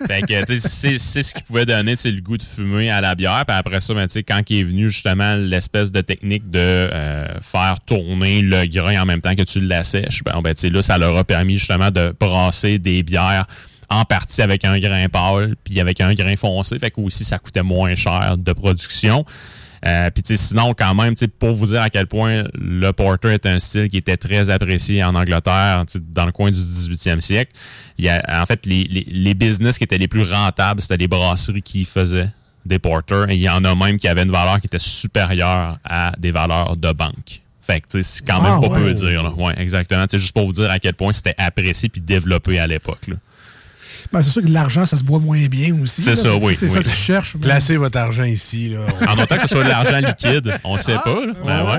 fait 0.06 0.22
que, 0.22 0.44
tu 0.46 0.58
sais, 0.58 0.68
c'est, 0.68 0.98
c'est 0.98 1.22
ce 1.22 1.34
qui 1.34 1.42
pouvait 1.42 1.66
donner, 1.66 1.94
tu 1.94 2.02
sais, 2.02 2.10
le 2.10 2.22
goût 2.22 2.38
de 2.38 2.42
fumée 2.42 2.90
à 2.90 3.02
la 3.02 3.14
bière. 3.14 3.44
Puis 3.46 3.56
après 3.56 3.80
ça, 3.80 3.92
ben, 3.92 4.06
tu 4.06 4.14
sais, 4.14 4.22
quand 4.22 4.40
il 4.48 4.60
est 4.60 4.64
venu 4.64 4.90
justement 4.90 5.34
l'espèce 5.36 5.92
de 5.92 6.00
technique 6.00 6.50
de 6.50 6.58
euh, 6.58 7.26
faire 7.42 7.76
tourner 7.86 8.40
le 8.40 8.66
grain 8.66 9.02
en 9.02 9.04
même 9.04 9.20
temps 9.20 9.34
que 9.34 9.42
tu 9.42 9.60
l'assèches, 9.60 10.24
ben, 10.24 10.40
ben 10.40 10.54
tu 10.54 10.62
sais, 10.62 10.70
là, 10.70 10.80
ça 10.80 10.96
leur 10.96 11.14
a 11.18 11.24
permis 11.24 11.58
justement 11.58 11.90
de 11.90 12.14
brasser 12.18 12.78
des 12.78 13.02
bières 13.02 13.46
en 13.90 14.04
partie 14.04 14.42
avec 14.42 14.64
un 14.64 14.78
grain 14.80 15.06
pâle 15.08 15.54
puis 15.62 15.80
avec 15.80 16.00
un 16.00 16.14
grain 16.14 16.34
foncé. 16.34 16.78
Fait 16.78 16.90
que 16.90 17.00
aussi, 17.00 17.24
ça 17.24 17.38
coûtait 17.38 17.62
moins 17.62 17.94
cher 17.94 18.36
de 18.38 18.52
production. 18.52 19.24
Euh, 19.84 20.10
puis 20.10 20.22
sinon, 20.36 20.74
quand 20.74 20.94
même, 20.94 21.14
pour 21.38 21.52
vous 21.52 21.66
dire 21.66 21.82
à 21.82 21.90
quel 21.90 22.06
point 22.06 22.44
le 22.54 22.90
porter 22.92 23.28
est 23.32 23.46
un 23.46 23.58
style 23.58 23.88
qui 23.88 23.98
était 23.98 24.16
très 24.16 24.48
apprécié 24.48 25.02
en 25.04 25.14
Angleterre, 25.14 25.84
dans 26.12 26.26
le 26.26 26.32
coin 26.32 26.50
du 26.50 26.60
18e 26.60 27.20
siècle, 27.20 27.52
il 27.98 28.04
y 28.04 28.08
a, 28.08 28.22
en 28.42 28.46
fait, 28.46 28.64
les, 28.66 28.84
les, 28.84 29.06
les 29.08 29.34
business 29.34 29.78
qui 29.78 29.84
étaient 29.84 29.98
les 29.98 30.08
plus 30.08 30.22
rentables, 30.22 30.80
c'était 30.80 30.96
les 30.96 31.08
brasseries 31.08 31.62
qui 31.62 31.84
faisaient 31.84 32.30
des 32.64 32.78
porters. 32.78 33.30
Et 33.30 33.34
il 33.34 33.40
y 33.42 33.48
en 33.48 33.64
a 33.64 33.74
même 33.74 33.98
qui 33.98 34.08
avaient 34.08 34.22
une 34.22 34.32
valeur 34.32 34.60
qui 34.60 34.66
était 34.66 34.78
supérieure 34.78 35.78
à 35.84 36.12
des 36.18 36.30
valeurs 36.30 36.76
de 36.76 36.92
banque. 36.92 37.42
Fait 37.60 37.80
que, 37.80 38.00
c'est 38.00 38.24
quand 38.24 38.40
même 38.40 38.52
Ah, 38.56 38.60
pas 38.60 38.68
ouais. 38.68 38.80
peu 38.80 38.92
dire. 38.92 39.24
Là. 39.24 39.30
Ouais, 39.32 39.54
exactement. 39.56 40.04
C'est 40.08 40.18
juste 40.18 40.32
pour 40.32 40.46
vous 40.46 40.52
dire 40.52 40.70
à 40.70 40.78
quel 40.78 40.94
point 40.94 41.12
c'était 41.12 41.34
apprécié 41.36 41.88
puis 41.88 42.00
développé 42.00 42.58
à 42.60 42.66
l'époque. 42.66 43.08
Ben, 44.12 44.22
c'est 44.22 44.30
sûr 44.30 44.42
que 44.42 44.48
l'argent, 44.48 44.86
ça 44.86 44.96
se 44.96 45.02
boit 45.04 45.18
moins 45.18 45.44
bien 45.46 45.74
aussi. 45.82 46.02
C'est 46.02 46.14
ça, 46.14 46.34
oui, 46.36 46.54
C'est 46.54 46.66
oui. 46.66 46.72
ça 46.72 46.82
que 46.82 46.88
tu 46.88 46.94
cherches. 46.94 47.36
Placez 47.36 47.76
votre 47.76 47.98
argent 47.98 48.24
ici. 48.24 48.68
Là. 48.70 48.86
En 49.08 49.18
autant 49.18 49.36
que 49.36 49.42
ce 49.42 49.48
soit 49.48 49.64
de 49.64 49.68
l'argent 49.68 49.98
liquide, 49.98 50.52
on 50.64 50.78
sait 50.78 50.96
pas. 51.04 51.20
là. 51.26 51.32
Ben 51.44 51.64
ouais. 51.70 51.78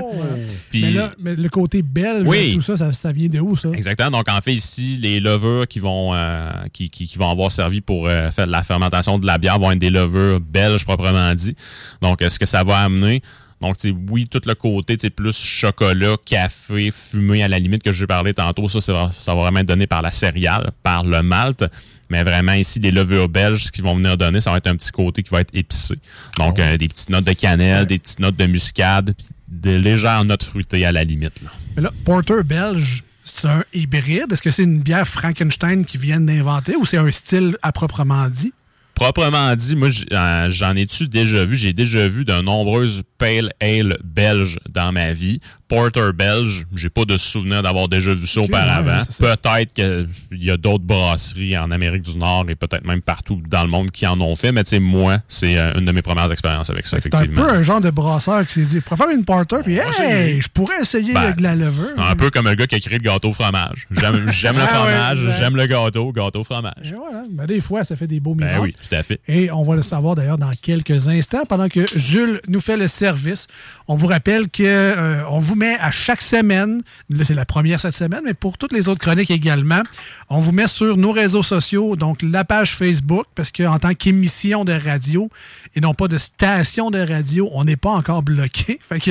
Puis- 0.70 0.82
mais, 0.82 0.90
là, 0.92 1.10
mais 1.18 1.34
le 1.36 1.48
côté 1.48 1.82
belge, 1.82 2.24
Oui. 2.26 2.54
tout 2.54 2.62
ça, 2.62 2.76
ça, 2.76 2.92
ça 2.92 3.12
vient 3.12 3.28
de 3.28 3.40
où, 3.40 3.56
ça? 3.56 3.70
Exactement. 3.70 4.10
Donc, 4.10 4.28
en 4.28 4.40
fait, 4.40 4.54
ici, 4.54 4.98
les 5.00 5.20
levures 5.20 5.66
qui 5.66 5.80
vont, 5.80 6.14
euh, 6.14 6.50
qui, 6.72 6.90
qui, 6.90 7.06
qui 7.06 7.18
vont 7.18 7.30
avoir 7.30 7.50
servi 7.50 7.80
pour 7.80 8.06
euh, 8.08 8.30
faire 8.30 8.46
de 8.46 8.52
la 8.52 8.62
fermentation 8.62 9.18
de 9.18 9.26
la 9.26 9.38
bière 9.38 9.58
vont 9.58 9.70
être 9.72 9.78
des 9.78 9.90
levures 9.90 10.40
belges, 10.40 10.84
proprement 10.84 11.34
dit. 11.34 11.54
Donc, 12.02 12.20
est-ce 12.22 12.38
que 12.38 12.46
ça 12.46 12.62
va 12.64 12.78
amener... 12.78 13.22
Donc, 13.60 13.74
oui, 14.08 14.28
tout 14.30 14.40
le 14.46 14.54
côté, 14.54 14.96
tu 14.96 15.00
sais, 15.00 15.10
plus 15.10 15.36
chocolat, 15.36 16.14
café, 16.24 16.90
fumé, 16.92 17.42
à 17.42 17.48
la 17.48 17.58
limite, 17.58 17.82
que 17.82 17.90
j'ai 17.90 18.06
parlé 18.06 18.32
tantôt, 18.32 18.68
ça, 18.68 18.80
ça 18.80 18.92
va, 18.92 19.10
ça 19.18 19.34
va 19.34 19.40
vraiment 19.42 19.58
être 19.58 19.66
donné 19.66 19.88
par 19.88 20.00
la 20.00 20.12
céréale, 20.12 20.70
par 20.84 21.02
le 21.02 21.22
malt. 21.24 21.64
Mais 22.10 22.22
vraiment, 22.22 22.52
ici, 22.52 22.78
les 22.80 22.90
levures 22.90 23.28
belges, 23.28 23.64
ce 23.64 23.72
qu'ils 23.72 23.84
vont 23.84 23.94
venir 23.94 24.16
donner, 24.16 24.40
ça 24.40 24.50
va 24.50 24.58
être 24.58 24.66
un 24.66 24.76
petit 24.76 24.90
côté 24.90 25.22
qui 25.22 25.30
va 25.30 25.40
être 25.40 25.54
épicé. 25.54 25.94
Donc, 26.38 26.58
euh, 26.58 26.76
des 26.76 26.88
petites 26.88 27.10
notes 27.10 27.24
de 27.24 27.32
cannelle, 27.32 27.86
des 27.86 27.98
petites 27.98 28.20
notes 28.20 28.36
de 28.36 28.46
muscade, 28.46 29.14
puis 29.16 29.26
des 29.48 29.78
légères 29.78 30.24
notes 30.24 30.44
fruitées 30.44 30.84
à 30.84 30.92
la 30.92 31.04
limite. 31.04 31.42
Là. 31.42 31.50
Mais 31.76 31.82
là, 31.82 31.90
Porter 32.04 32.42
belge, 32.44 33.02
c'est 33.24 33.48
un 33.48 33.64
hybride? 33.74 34.32
Est-ce 34.32 34.42
que 34.42 34.50
c'est 34.50 34.64
une 34.64 34.80
bière 34.80 35.06
Frankenstein 35.06 35.84
qu'ils 35.84 36.00
viennent 36.00 36.26
d'inventer 36.26 36.76
ou 36.76 36.86
c'est 36.86 36.96
un 36.96 37.10
style 37.10 37.56
à 37.62 37.72
proprement 37.72 38.28
dit? 38.28 38.52
Proprement 38.94 39.54
dit, 39.54 39.76
moi, 39.76 39.90
euh, 40.12 40.50
j'en 40.50 40.74
ai-tu 40.74 41.06
déjà 41.06 41.44
vu? 41.44 41.54
J'ai 41.54 41.72
déjà 41.72 42.08
vu 42.08 42.24
de 42.24 42.32
nombreuses 42.40 43.02
pale 43.16 43.52
ale 43.60 43.96
belges 44.02 44.58
dans 44.68 44.90
ma 44.90 45.12
vie. 45.12 45.40
Porter 45.68 46.12
belge, 46.14 46.64
j'ai 46.74 46.88
pas 46.90 47.04
de 47.04 47.16
souvenir 47.16 47.62
d'avoir 47.62 47.88
déjà 47.88 48.14
vu 48.14 48.26
ça 48.26 48.40
auparavant. 48.40 48.98
ouais, 48.98 49.36
peut-être 49.36 49.72
qu'il 49.74 50.08
y 50.42 50.50
a 50.50 50.56
d'autres 50.56 50.84
brasseries 50.84 51.56
en 51.58 51.70
Amérique 51.70 52.02
du 52.02 52.16
Nord 52.16 52.46
et 52.48 52.54
peut-être 52.54 52.84
même 52.86 53.02
partout 53.02 53.40
dans 53.48 53.62
le 53.62 53.68
monde 53.68 53.90
qui 53.90 54.06
en 54.06 54.20
ont 54.20 54.34
fait, 54.36 54.50
mais 54.52 54.64
tu 54.64 54.70
sais, 54.70 54.80
moi, 54.80 55.18
c'est 55.28 55.58
euh, 55.58 55.74
une 55.78 55.84
de 55.84 55.92
mes 55.92 56.02
premières 56.02 56.30
expériences 56.32 56.70
avec 56.70 56.86
ça, 56.86 56.96
C'est 57.00 57.14
un 57.14 57.26
peu 57.26 57.48
un 57.48 57.62
genre 57.62 57.80
de 57.80 57.90
brasseur 57.90 58.46
qui 58.46 58.54
s'est 58.54 58.62
dit, 58.62 58.76
je 58.76 58.80
préfère 58.80 59.08
une 59.10 59.24
Porter, 59.24 59.58
puis 59.64 59.76
hey, 59.78 60.40
je 60.40 60.48
pourrais 60.48 60.80
essayer 60.80 61.12
Ben, 61.12 61.32
de 61.36 61.42
la 61.42 61.54
levure. 61.54 61.90
Un 61.98 62.16
peu 62.16 62.30
comme 62.30 62.46
le 62.48 62.54
gars 62.54 62.66
qui 62.66 62.74
a 62.76 62.80
créé 62.80 62.98
le 62.98 63.04
gâteau 63.04 63.32
fromage. 63.32 63.86
J'aime 63.90 64.28
j'aime 64.30 64.56
le 64.56 64.62
Ah 64.62 64.66
fromage, 64.66 65.18
j'aime 65.38 65.56
le 65.56 65.66
gâteau, 65.66 66.12
gâteau 66.12 66.44
fromage. 66.44 66.72
Et 66.92 66.94
voilà. 66.94 67.24
Ben, 67.30 67.46
des 67.46 67.60
fois, 67.60 67.84
ça 67.84 67.94
fait 67.96 68.06
des 68.06 68.20
beaux 68.20 68.34
Ben 68.34 68.46
miracles. 68.46 68.62
oui, 68.62 68.74
tout 68.88 68.94
à 68.94 69.02
fait. 69.02 69.20
Et 69.28 69.50
on 69.50 69.62
va 69.64 69.76
le 69.76 69.82
savoir 69.82 70.14
d'ailleurs 70.14 70.38
dans 70.38 70.50
quelques 70.62 71.08
instants, 71.08 71.44
pendant 71.48 71.68
que 71.68 71.80
Jules 71.96 72.40
nous 72.48 72.60
fait 72.60 72.76
le 72.76 72.88
service. 72.88 73.46
On 73.86 73.96
vous 73.96 74.06
rappelle 74.06 74.48
que 74.48 74.62
euh, 74.62 75.22
on 75.30 75.40
vous 75.40 75.54
met 75.58 75.76
à 75.80 75.90
chaque 75.90 76.22
semaine, 76.22 76.82
là 77.10 77.24
c'est 77.24 77.34
la 77.34 77.44
première 77.44 77.80
cette 77.80 77.94
semaine, 77.94 78.22
mais 78.24 78.34
pour 78.34 78.56
toutes 78.56 78.72
les 78.72 78.88
autres 78.88 79.00
chroniques 79.00 79.30
également, 79.30 79.82
on 80.30 80.40
vous 80.40 80.52
met 80.52 80.66
sur 80.66 80.96
nos 80.96 81.12
réseaux 81.12 81.42
sociaux, 81.42 81.96
donc 81.96 82.22
la 82.22 82.44
page 82.44 82.74
Facebook, 82.76 83.26
parce 83.34 83.50
qu'en 83.50 83.78
tant 83.78 83.94
qu'émission 83.94 84.64
de 84.64 84.72
radio 84.72 85.28
et 85.74 85.80
non 85.80 85.92
pas 85.94 86.08
de 86.08 86.16
station 86.18 86.90
de 86.90 86.98
radio, 86.98 87.50
on 87.52 87.64
n'est 87.64 87.76
pas 87.76 87.90
encore 87.90 88.22
bloqué. 88.22 88.78
Fait 88.88 89.00
que 89.00 89.10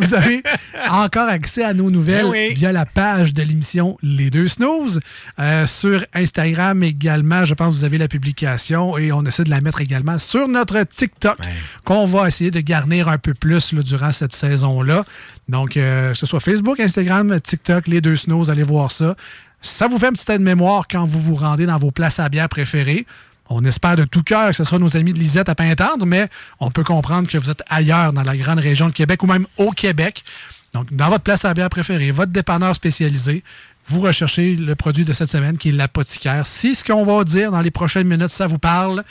vous 0.00 0.14
avez 0.14 0.42
encore 0.90 1.28
accès 1.28 1.62
à 1.64 1.74
nos 1.74 1.90
nouvelles 1.90 2.26
Eh 2.34 2.48
oui. 2.50 2.54
via 2.54 2.72
la 2.72 2.86
page 2.86 3.32
de 3.32 3.42
l'émission 3.42 3.96
Les 4.02 4.30
Deux 4.30 4.48
Snooze. 4.48 5.00
Euh, 5.38 5.66
sur 5.66 6.04
Instagram 6.14 6.82
également, 6.82 7.44
je 7.44 7.54
pense 7.54 7.74
que 7.74 7.78
vous 7.80 7.84
avez 7.84 7.98
la 7.98 8.08
publication 8.08 8.96
et 8.98 9.12
on 9.12 9.24
essaie 9.24 9.44
de 9.44 9.50
la 9.50 9.60
mettre 9.60 9.80
également 9.80 10.18
sur 10.18 10.48
notre 10.48 10.82
TikTok 10.82 11.38
qu'on 11.84 12.06
va 12.06 12.28
essayer 12.28 12.50
de 12.50 12.60
garnir 12.60 13.08
un 13.08 13.18
peu 13.18 13.34
plus 13.34 13.72
là, 13.72 13.82
durant 13.82 14.12
cette 14.12 14.34
saison-là. 14.34 15.04
Donc, 15.52 15.76
euh, 15.76 16.12
que 16.12 16.16
ce 16.16 16.24
soit 16.24 16.40
Facebook, 16.40 16.80
Instagram, 16.80 17.38
TikTok, 17.38 17.86
Les 17.86 18.00
Deux 18.00 18.16
Snooze, 18.16 18.48
allez 18.48 18.62
voir 18.62 18.90
ça. 18.90 19.14
Ça 19.60 19.86
vous 19.86 19.98
fait 19.98 20.06
un 20.06 20.12
petit 20.12 20.32
aide-mémoire 20.32 20.88
quand 20.90 21.04
vous 21.04 21.20
vous 21.20 21.34
rendez 21.34 21.66
dans 21.66 21.78
vos 21.78 21.90
places 21.90 22.18
à 22.18 22.30
bière 22.30 22.48
préférées. 22.48 23.06
On 23.50 23.62
espère 23.66 23.96
de 23.96 24.04
tout 24.04 24.22
cœur 24.22 24.48
que 24.48 24.56
ce 24.56 24.64
sera 24.64 24.78
nos 24.78 24.96
amis 24.96 25.12
de 25.12 25.18
Lisette 25.18 25.50
à 25.50 25.54
Pintendre, 25.54 26.06
mais 26.06 26.30
on 26.58 26.70
peut 26.70 26.84
comprendre 26.84 27.28
que 27.28 27.36
vous 27.36 27.50
êtes 27.50 27.62
ailleurs 27.68 28.14
dans 28.14 28.22
la 28.22 28.34
grande 28.34 28.60
région 28.60 28.88
de 28.88 28.94
Québec 28.94 29.22
ou 29.22 29.26
même 29.26 29.46
au 29.58 29.72
Québec. 29.72 30.24
Donc, 30.72 30.90
dans 30.90 31.10
votre 31.10 31.22
place 31.22 31.44
à 31.44 31.52
bière 31.52 31.68
préférée, 31.68 32.12
votre 32.12 32.32
dépanneur 32.32 32.74
spécialisé, 32.74 33.44
vous 33.88 34.00
recherchez 34.00 34.56
le 34.56 34.74
produit 34.74 35.04
de 35.04 35.12
cette 35.12 35.28
semaine 35.28 35.58
qui 35.58 35.68
est 35.68 35.72
l'apothicaire. 35.72 36.46
Si 36.46 36.74
ce 36.74 36.82
qu'on 36.82 37.04
va 37.04 37.24
dire 37.24 37.52
dans 37.52 37.60
les 37.60 37.70
prochaines 37.70 38.08
minutes, 38.08 38.30
ça 38.30 38.46
vous 38.46 38.58
parle, 38.58 39.04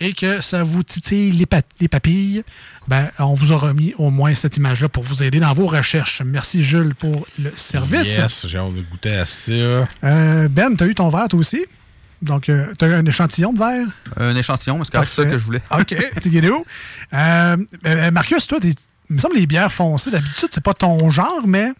et 0.00 0.12
que 0.12 0.40
ça 0.40 0.62
vous 0.62 0.82
titille 0.82 1.32
les, 1.32 1.46
pa- 1.46 1.62
les 1.80 1.88
papilles, 1.88 2.44
ben, 2.86 3.08
on 3.18 3.34
vous 3.34 3.52
a 3.52 3.56
remis 3.56 3.94
au 3.98 4.10
moins 4.10 4.34
cette 4.34 4.56
image-là 4.56 4.88
pour 4.88 5.02
vous 5.02 5.22
aider 5.22 5.40
dans 5.40 5.52
vos 5.52 5.66
recherches. 5.66 6.22
Merci, 6.24 6.62
Jules, 6.62 6.94
pour 6.94 7.26
le 7.38 7.52
service. 7.56 8.06
Yes, 8.16 8.46
j'ai 8.46 8.58
hâte 8.58 8.74
de 8.74 8.82
goûter 8.82 9.16
à 9.16 9.26
ça. 9.26 9.52
Euh, 9.52 10.48
ben, 10.48 10.76
tu 10.76 10.84
as 10.84 10.86
eu 10.86 10.94
ton 10.94 11.08
verre, 11.08 11.28
toi 11.28 11.40
aussi? 11.40 11.64
Donc, 12.22 12.44
tu 12.44 12.84
as 12.84 12.86
un 12.96 13.06
échantillon 13.06 13.52
de 13.52 13.58
verre? 13.58 13.86
Un 14.16 14.34
échantillon, 14.36 14.82
c'est 14.84 14.90
quand 14.90 15.00
même 15.00 15.06
ça 15.08 15.24
que 15.24 15.38
je 15.38 15.44
voulais. 15.44 15.62
OK, 15.70 15.94
tu 16.22 16.30
guides 16.30 16.46
où? 16.46 16.64
Euh, 17.12 17.56
euh, 17.86 18.10
Marcus, 18.10 18.46
toi, 18.46 18.58
il 18.62 18.74
me 19.10 19.18
semble 19.20 19.34
que 19.34 19.40
les 19.40 19.46
bières 19.46 19.72
foncées, 19.72 20.10
d'habitude, 20.10 20.48
c'est 20.50 20.62
pas 20.64 20.74
ton 20.74 21.10
genre, 21.10 21.46
mais 21.46 21.70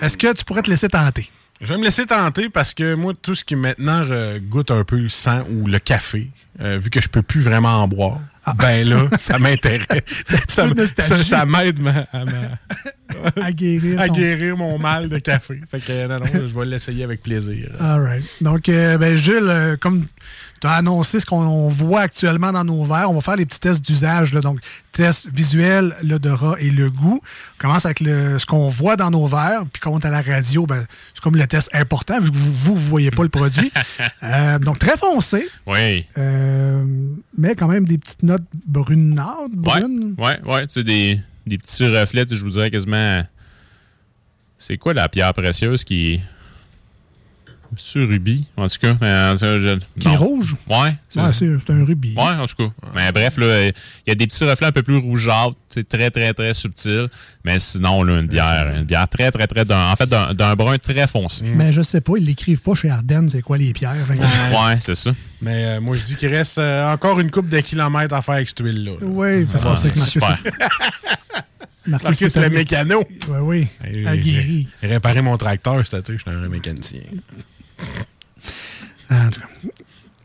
est-ce 0.00 0.16
que 0.16 0.32
tu 0.34 0.44
pourrais 0.44 0.62
te 0.62 0.70
laisser 0.70 0.88
tenter? 0.88 1.30
Je 1.60 1.68
vais 1.72 1.78
me 1.78 1.84
laisser 1.84 2.06
tenter 2.06 2.48
parce 2.48 2.74
que 2.74 2.94
moi, 2.94 3.12
tout 3.20 3.34
ce 3.34 3.44
qui 3.44 3.54
maintenant 3.56 4.04
euh, 4.10 4.40
goûte 4.40 4.70
un 4.70 4.84
peu 4.84 4.96
le 4.96 5.08
sang 5.08 5.44
ou 5.48 5.66
le 5.66 5.78
café, 5.78 6.28
euh, 6.60 6.78
vu 6.78 6.90
que 6.90 7.00
je 7.00 7.08
peux 7.08 7.22
plus 7.22 7.40
vraiment 7.40 7.82
en 7.82 7.88
boire, 7.88 8.20
ben 8.58 8.86
là, 8.88 9.06
ça 9.18 9.38
m'intéresse. 9.38 10.02
ça 10.48 11.44
m'aide 11.46 11.78
ma- 11.80 12.06
à, 12.12 12.24
ma- 12.24 13.42
À 13.44 13.52
guérir. 13.52 14.00
à 14.00 14.08
ton- 14.08 14.14
guérir 14.14 14.56
mon 14.56 14.78
mal 14.78 15.08
de 15.08 15.18
café. 15.18 15.60
Fait 15.70 15.78
que 15.80 16.06
non, 16.08 16.18
non, 16.18 16.46
je 16.46 16.58
vais 16.58 16.66
l'essayer 16.66 17.04
avec 17.04 17.22
plaisir. 17.22 17.68
All 17.80 18.00
right. 18.02 18.24
Donc, 18.40 18.68
euh, 18.68 18.98
ben, 18.98 19.16
Jules, 19.16 19.48
euh, 19.48 19.76
comme 19.76 20.04
tu 20.62 20.68
as 20.68 20.74
annoncé 20.74 21.18
ce 21.20 21.26
qu'on 21.26 21.68
voit 21.68 22.00
actuellement 22.02 22.52
dans 22.52 22.62
nos 22.64 22.84
verres, 22.84 23.10
on 23.10 23.14
va 23.14 23.20
faire 23.20 23.36
les 23.36 23.44
petits 23.44 23.58
tests 23.60 23.84
d'usage. 23.84 24.30
Donc, 24.32 24.60
test 24.92 25.28
visuel, 25.34 25.94
l'odorat 26.04 26.54
et 26.60 26.70
le 26.70 26.88
goût. 26.88 27.20
On 27.22 27.60
commence 27.60 27.84
avec 27.84 27.98
le, 28.00 28.38
ce 28.38 28.46
qu'on 28.46 28.68
voit 28.68 28.94
dans 28.96 29.10
nos 29.10 29.26
verres, 29.26 29.64
puis 29.72 29.80
quand 29.80 29.90
on 29.92 29.98
est 29.98 30.06
à 30.06 30.10
la 30.10 30.22
radio, 30.22 30.64
ben, 30.64 30.86
c'est 31.14 31.20
comme 31.20 31.36
le 31.36 31.46
test 31.48 31.68
important, 31.74 32.20
vu 32.20 32.30
que 32.30 32.36
vous 32.36 32.74
ne 32.74 32.78
voyez 32.78 33.10
pas 33.10 33.24
le 33.24 33.28
produit. 33.28 33.70
Euh, 34.24 34.58
donc, 34.60 34.78
très 34.78 34.96
foncé, 34.96 35.48
Oui. 35.66 36.06
euh, 36.16 36.84
mais 37.36 37.56
quand 37.56 37.66
même 37.66 37.84
des 37.86 37.98
petites 37.98 38.22
notes 38.22 38.42
Ouais, 38.74 38.94
brunes. 39.52 40.14
ouais, 40.16 40.40
ouais. 40.44 40.66
Tu 40.68 40.74
sais, 40.74 40.84
des, 40.84 41.20
des 41.44 41.58
petits 41.58 41.84
reflets, 41.88 42.24
je 42.30 42.40
vous 42.44 42.50
dirais 42.50 42.70
quasiment. 42.70 43.22
C'est 44.58 44.76
quoi 44.78 44.94
la 44.94 45.08
pierre 45.08 45.34
précieuse 45.34 45.82
qui 45.82 46.12
est. 46.14 46.20
Sur 47.76 48.06
rubis, 48.08 48.46
en 48.56 48.68
tout 48.68 48.76
cas. 48.80 48.94
mais, 49.00 49.06
euh, 49.06 49.36
je- 49.36 50.00
Qui 50.00 50.08
est 50.08 50.16
rouge? 50.16 50.56
Ouais, 50.68 50.94
c'est 51.08 51.20
Ouais, 51.20 51.32
c'est 51.32 51.48
c'est 51.66 51.72
un 51.72 51.84
rubis. 51.84 52.14
Ouais, 52.16 52.22
en 52.22 52.46
tout 52.46 52.56
cas. 52.56 52.70
Mais 52.94 53.10
bref, 53.12 53.36
là, 53.38 53.66
il 53.68 53.72
y 54.06 54.10
a 54.10 54.14
des 54.14 54.26
petits 54.26 54.44
reflets 54.44 54.66
un 54.66 54.72
peu 54.72 54.82
plus 54.82 54.96
rougeâtres, 54.98 55.54
c'est 55.68 55.88
très, 55.88 56.10
très, 56.10 56.32
très 56.34 56.54
subtil. 56.54 57.08
Mais 57.44 57.58
sinon, 57.58 58.02
là, 58.02 58.18
une 58.20 58.26
bière, 58.26 58.72
une 58.76 58.84
bière 58.84 59.08
très, 59.08 59.30
très, 59.30 59.46
très, 59.46 59.64
d'un- 59.64 59.90
en 59.90 59.96
fait, 59.96 60.08
d'un 60.08 60.54
brun 60.54 60.78
très 60.78 61.06
foncé. 61.06 61.44
Mais 61.44 61.72
je 61.72 61.82
sais 61.82 62.00
pas, 62.00 62.12
ils 62.18 62.24
l'écrivent 62.24 62.60
pas 62.60 62.74
chez 62.74 62.90
Ardennes, 62.90 63.28
c'est 63.28 63.42
quoi 63.42 63.58
les 63.58 63.72
pierres. 63.72 64.06
Ouais, 64.08 64.76
c'est 64.80 64.94
ça. 64.94 65.12
Mais 65.40 65.64
euh, 65.64 65.80
moi, 65.80 65.96
je 65.96 66.04
dis 66.04 66.14
qu'il 66.16 66.28
reste 66.28 66.58
euh, 66.58 66.92
encore 66.92 67.18
une 67.20 67.30
coupe 67.30 67.48
de 67.48 67.58
kilomètres 67.60 68.14
à 68.14 68.22
faire 68.22 68.34
avec 68.34 68.48
cette 68.48 68.60
huile-là. 68.60 68.92
là. 69.00 69.06
Oui, 69.06 69.46
ça 69.46 69.58
se 69.58 69.64
Ouais, 69.64 69.70
passe 69.72 69.84
avec 69.84 69.96
Marcus. 69.96 70.12
super. 70.22 70.38
Marcus, 71.84 72.04
Parce 72.06 72.18
que 72.20 72.28
c'est 72.28 72.48
le 72.48 72.54
mécano. 72.54 73.02
Oui, 73.40 73.66
oui. 73.82 74.06
Aguerri. 74.06 74.68
Réparé 74.84 75.20
mon 75.20 75.36
tracteur 75.36 75.82
je 75.82 75.88
suis 75.88 76.16
un 76.26 76.48
mécanicien. 76.48 77.00
En 79.12 79.30
tout 79.30 79.40
cas, 79.40 79.46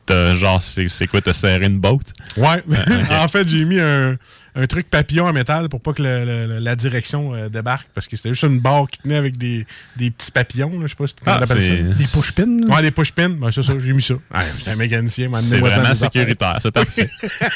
T'as- 0.06 0.36
genre, 0.36 0.62
c'est 0.62 1.08
quoi, 1.08 1.19
t'as 1.19 1.34
serré 1.34 1.65
une 1.65 1.80
botte? 1.82 2.13
Ouais. 2.38 2.63
ok. 2.65 2.76
en 3.12 3.28
fait, 3.28 3.45
j'ai 3.45 3.65
mis 3.65 3.78
un, 3.78 4.15
un 4.56 4.65
truc 4.65 4.89
papillon 4.89 5.28
en 5.28 5.34
métal 5.34 5.67
pour 5.67 5.82
pas 5.82 5.91
que 5.91 6.02
le- 6.02 6.23
le- 6.23 6.60
la 6.60 6.76
direction 6.78 7.36
euh, 7.36 7.50
débarque 7.50 7.89
parce 7.93 8.08
que 8.08 8.15
c'était 8.15 8.30
juste 8.30 8.43
une 8.43 8.62
barre 8.62 8.88
qui 8.89 9.00
tenait 9.00 9.17
avec 9.17 9.36
des, 9.36 9.67
des 9.97 10.10
petits 10.10 10.32
papillons. 10.32 10.71
Je 10.84 10.88
sais 10.88 10.95
pas 10.95 11.08
si 11.08 11.13
tu 11.15 11.23
Ah, 11.26 11.36
appelles 11.36 11.47
ça. 11.50 11.56
c'est- 11.62 11.84
Des 11.84 12.06
push-pins. 12.06 12.73
Ouais, 12.73 12.82
des 12.82 12.91
push-pins. 12.91 13.32
Ben, 13.32 13.52
c'est 13.52 13.63
ça, 13.63 13.73
j'ai 13.84 13.91
mis 13.91 14.02
ça. 14.02 14.13
Ouais, 14.13 14.19
J'étais 14.58 14.71
un 14.71 14.76
mécanicien, 14.78 15.30
C'est 15.41 15.60
vraiment 15.60 15.93
sécuritaire, 15.93 16.58
c'est 16.62 16.71
parfait. 16.71 17.10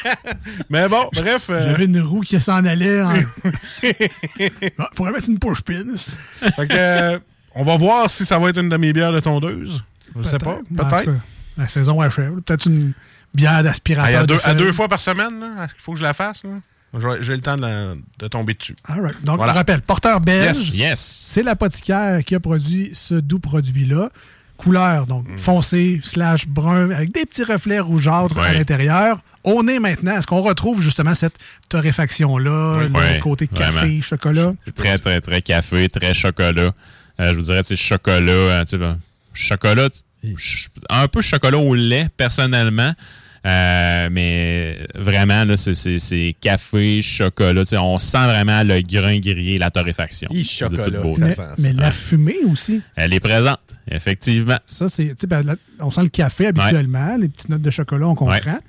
Mais 0.69 0.89
bon, 0.89 1.09
bref. 1.13 1.45
euh, 1.51 1.63
J'avais 1.63 1.85
une 1.85 2.01
roue 2.01 2.19
qui 2.19 2.37
s'en 2.41 2.65
allait. 2.65 3.01
En... 3.01 3.13
Ah, 4.77 4.89
pourrait 4.95 5.13
mettre 5.13 5.29
une 5.29 5.39
push 5.39 5.61
pin. 5.61 5.85
fait 5.97 6.67
que, 6.67 6.73
euh, 6.75 7.19
on 7.55 7.63
va 7.63 7.77
voir 7.77 8.09
si 8.09 8.25
ça 8.25 8.37
va 8.39 8.49
être 8.49 8.59
une 8.59 8.67
de 8.69 8.75
mes 8.77 8.91
bières 8.91 9.13
de 9.13 9.21
tondeuse. 9.21 9.81
Je 10.17 10.23
sais 10.23 10.37
pas. 10.37 10.59
Ben, 10.69 10.85
Peut-être. 10.89 11.05
cas, 11.05 11.11
La 11.57 11.67
saison 11.67 11.99
achève. 12.01 12.33
Peut-être 12.41 12.65
une 12.65 12.93
bière 13.33 13.63
d'aspirateur. 13.63 14.15
Ah, 14.15 14.19
à, 14.19 14.21
de 14.23 14.27
deux, 14.27 14.35
à 14.35 14.39
feuilles. 14.39 14.55
deux 14.57 14.71
fois 14.71 14.87
par 14.87 14.99
semaine, 14.99 15.39
là, 15.39 15.67
il 15.67 15.81
faut 15.81 15.93
que 15.93 15.97
je 15.99 16.03
la 16.03 16.13
fasse. 16.13 16.43
là. 16.43 16.51
J'ai 17.21 17.33
le 17.35 17.39
temps 17.41 17.55
de, 17.55 17.61
la- 17.61 17.93
de 18.19 18.27
tomber 18.27 18.53
dessus. 18.53 18.75
All 18.87 18.99
right. 19.01 19.23
Donc, 19.23 19.37
Voilà. 19.37 19.53
on 19.53 19.55
rappelle, 19.55 19.81
porteur 19.81 20.19
belge, 20.19 20.71
Yes. 20.71 20.73
Yes. 20.73 21.19
c'est 21.23 21.41
l'apothicaire 21.43 22.21
qui 22.25 22.35
a 22.35 22.39
produit 22.41 22.89
ce 22.93 23.15
doux 23.15 23.39
produit-là. 23.39 24.09
Couleur, 24.57 25.07
donc 25.07 25.27
Mm. 25.27 25.37
foncé, 25.37 26.01
slash 26.03 26.45
brun, 26.47 26.91
avec 26.91 27.11
des 27.13 27.25
petits 27.25 27.43
reflets 27.45 27.79
rougeâtres 27.79 28.37
à 28.37 28.53
l'intérieur. 28.53 29.19
On 29.43 29.67
est 29.67 29.79
maintenant, 29.79 30.17
est-ce 30.17 30.27
qu'on 30.27 30.41
retrouve 30.41 30.81
justement 30.81 31.15
cette 31.15 31.33
torréfaction-là, 31.69 32.83
le 32.87 33.19
côté 33.19 33.47
café, 33.47 33.71
vraiment. 33.71 34.01
chocolat? 34.01 34.53
Très, 34.75 34.97
très, 34.97 35.21
très 35.21 35.41
café, 35.41 35.89
très 35.89 36.13
chocolat. 36.13 36.73
Euh, 37.19 37.31
je 37.31 37.35
vous 37.35 37.41
dirais, 37.43 37.61
tu 37.63 37.69
sais, 37.69 37.75
chocolat, 37.75 38.31
euh, 38.31 38.63
tu 38.63 38.71
sais, 38.71 38.77
ben, 38.77 38.97
chocolat, 39.33 39.89
un 40.89 41.07
peu 41.07 41.21
chocolat 41.21 41.57
au 41.57 41.73
lait, 41.73 42.07
personnellement. 42.17 42.93
Euh, 43.43 44.07
mais 44.11 44.77
vraiment, 44.93 45.43
là, 45.45 45.57
c'est- 45.57 45.73
c'est 45.73 45.97
c'est 45.97 46.35
café, 46.39 47.01
chocolat. 47.01 47.63
On 47.81 47.97
sent 47.97 48.23
vraiment 48.25 48.61
le 48.61 48.81
grain 48.81 49.17
grillé, 49.17 49.57
la 49.57 49.71
torréfaction. 49.71 50.27
Toute 50.31 50.47
chocolat. 50.47 51.01
Mais, 51.17 51.35
mais 51.57 51.73
la 51.73 51.89
fumée 51.89 52.35
aussi. 52.47 52.81
Elle 52.95 53.15
est 53.15 53.19
présente, 53.19 53.59
effectivement. 53.89 54.59
Ça, 54.67 54.89
c'est. 54.89 55.15
ben, 55.27 55.41
là, 55.43 55.55
on 55.79 55.89
sent 55.89 56.03
le 56.03 56.09
café 56.09 56.47
habituellement, 56.47 57.17
les 57.17 57.29
petites 57.29 57.49
notes 57.49 57.63
de 57.63 57.71
chocolat, 57.71 58.07
on 58.09 58.15
comprend. 58.15 58.35
Ouais. 58.35 58.59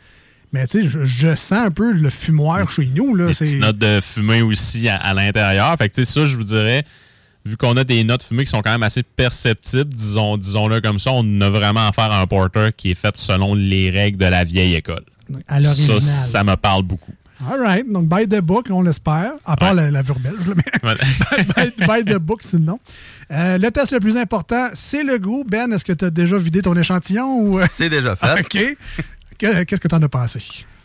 Mais 0.54 0.66
tu 0.66 0.82
sais, 0.82 0.88
je, 0.88 1.04
je 1.04 1.34
sens 1.34 1.66
un 1.66 1.70
peu 1.70 1.92
le 1.92 2.08
fumoir 2.08 2.70
chez 2.70 2.86
nous. 2.94 3.14
Là, 3.14 3.32
c'est 3.34 3.44
petites 3.44 3.60
notes 3.60 3.78
de 3.78 4.00
fumée 4.02 4.40
aussi 4.40 4.88
à, 4.88 4.96
à 4.96 5.12
l'intérieur. 5.12 5.76
Fait 5.76 5.90
que, 5.90 5.94
tu 5.96 6.04
sais, 6.04 6.10
ça, 6.12 6.24
je 6.26 6.36
vous 6.36 6.44
dirais, 6.44 6.84
vu 7.44 7.56
qu'on 7.56 7.76
a 7.76 7.84
des 7.84 8.04
notes 8.04 8.22
fumées 8.22 8.44
qui 8.44 8.50
sont 8.50 8.62
quand 8.62 8.70
même 8.72 8.82
assez 8.82 9.02
perceptibles, 9.02 9.92
disons, 9.92 10.36
disons-le 10.36 10.80
comme 10.80 10.98
ça, 10.98 11.10
on 11.12 11.40
a 11.40 11.50
vraiment 11.50 11.88
affaire 11.88 12.10
à 12.12 12.20
un 12.20 12.26
porter 12.26 12.70
qui 12.76 12.92
est 12.92 12.94
fait 12.94 13.16
selon 13.16 13.54
les 13.54 13.90
règles 13.90 14.18
de 14.18 14.26
la 14.26 14.44
vieille 14.44 14.74
école. 14.74 15.04
à 15.48 15.60
l'original. 15.60 16.00
Ça, 16.02 16.10
ça 16.26 16.44
me 16.44 16.54
parle 16.56 16.82
beaucoup. 16.84 17.12
All 17.50 17.58
right. 17.60 17.90
Donc, 17.90 18.08
by 18.08 18.28
the 18.28 18.40
book, 18.40 18.68
on 18.70 18.82
l'espère. 18.82 19.32
À 19.44 19.56
part 19.56 19.70
Ouais. 19.74 19.82
la, 19.84 19.90
la 19.90 20.02
verbelle, 20.02 20.34
je 20.40 20.50
le 20.50 20.54
mets. 20.54 20.62
By, 21.76 21.86
by 22.04 22.04
the 22.12 22.16
book, 22.18 22.40
sinon. 22.42 22.78
Euh, 23.32 23.58
le 23.58 23.70
test 23.72 23.90
le 23.90 23.98
plus 23.98 24.16
important, 24.16 24.68
c'est 24.74 25.02
le 25.02 25.18
goût. 25.18 25.42
Ben, 25.44 25.72
est-ce 25.72 25.84
que 25.84 25.92
tu 25.92 26.04
as 26.04 26.10
déjà 26.10 26.36
vidé 26.38 26.62
ton 26.62 26.76
échantillon 26.76 27.40
ou. 27.40 27.58
euh, 27.58 27.66
C'est 27.68 27.90
déjà 27.90 28.14
fait. 28.14 28.40
OK. 28.40 28.76
Que- 29.38 29.62
Qu'est-ce 29.64 29.80
que 29.80 29.88
tu 29.88 29.94
en 29.96 30.02
as 30.02 30.08
pensé? 30.08 30.40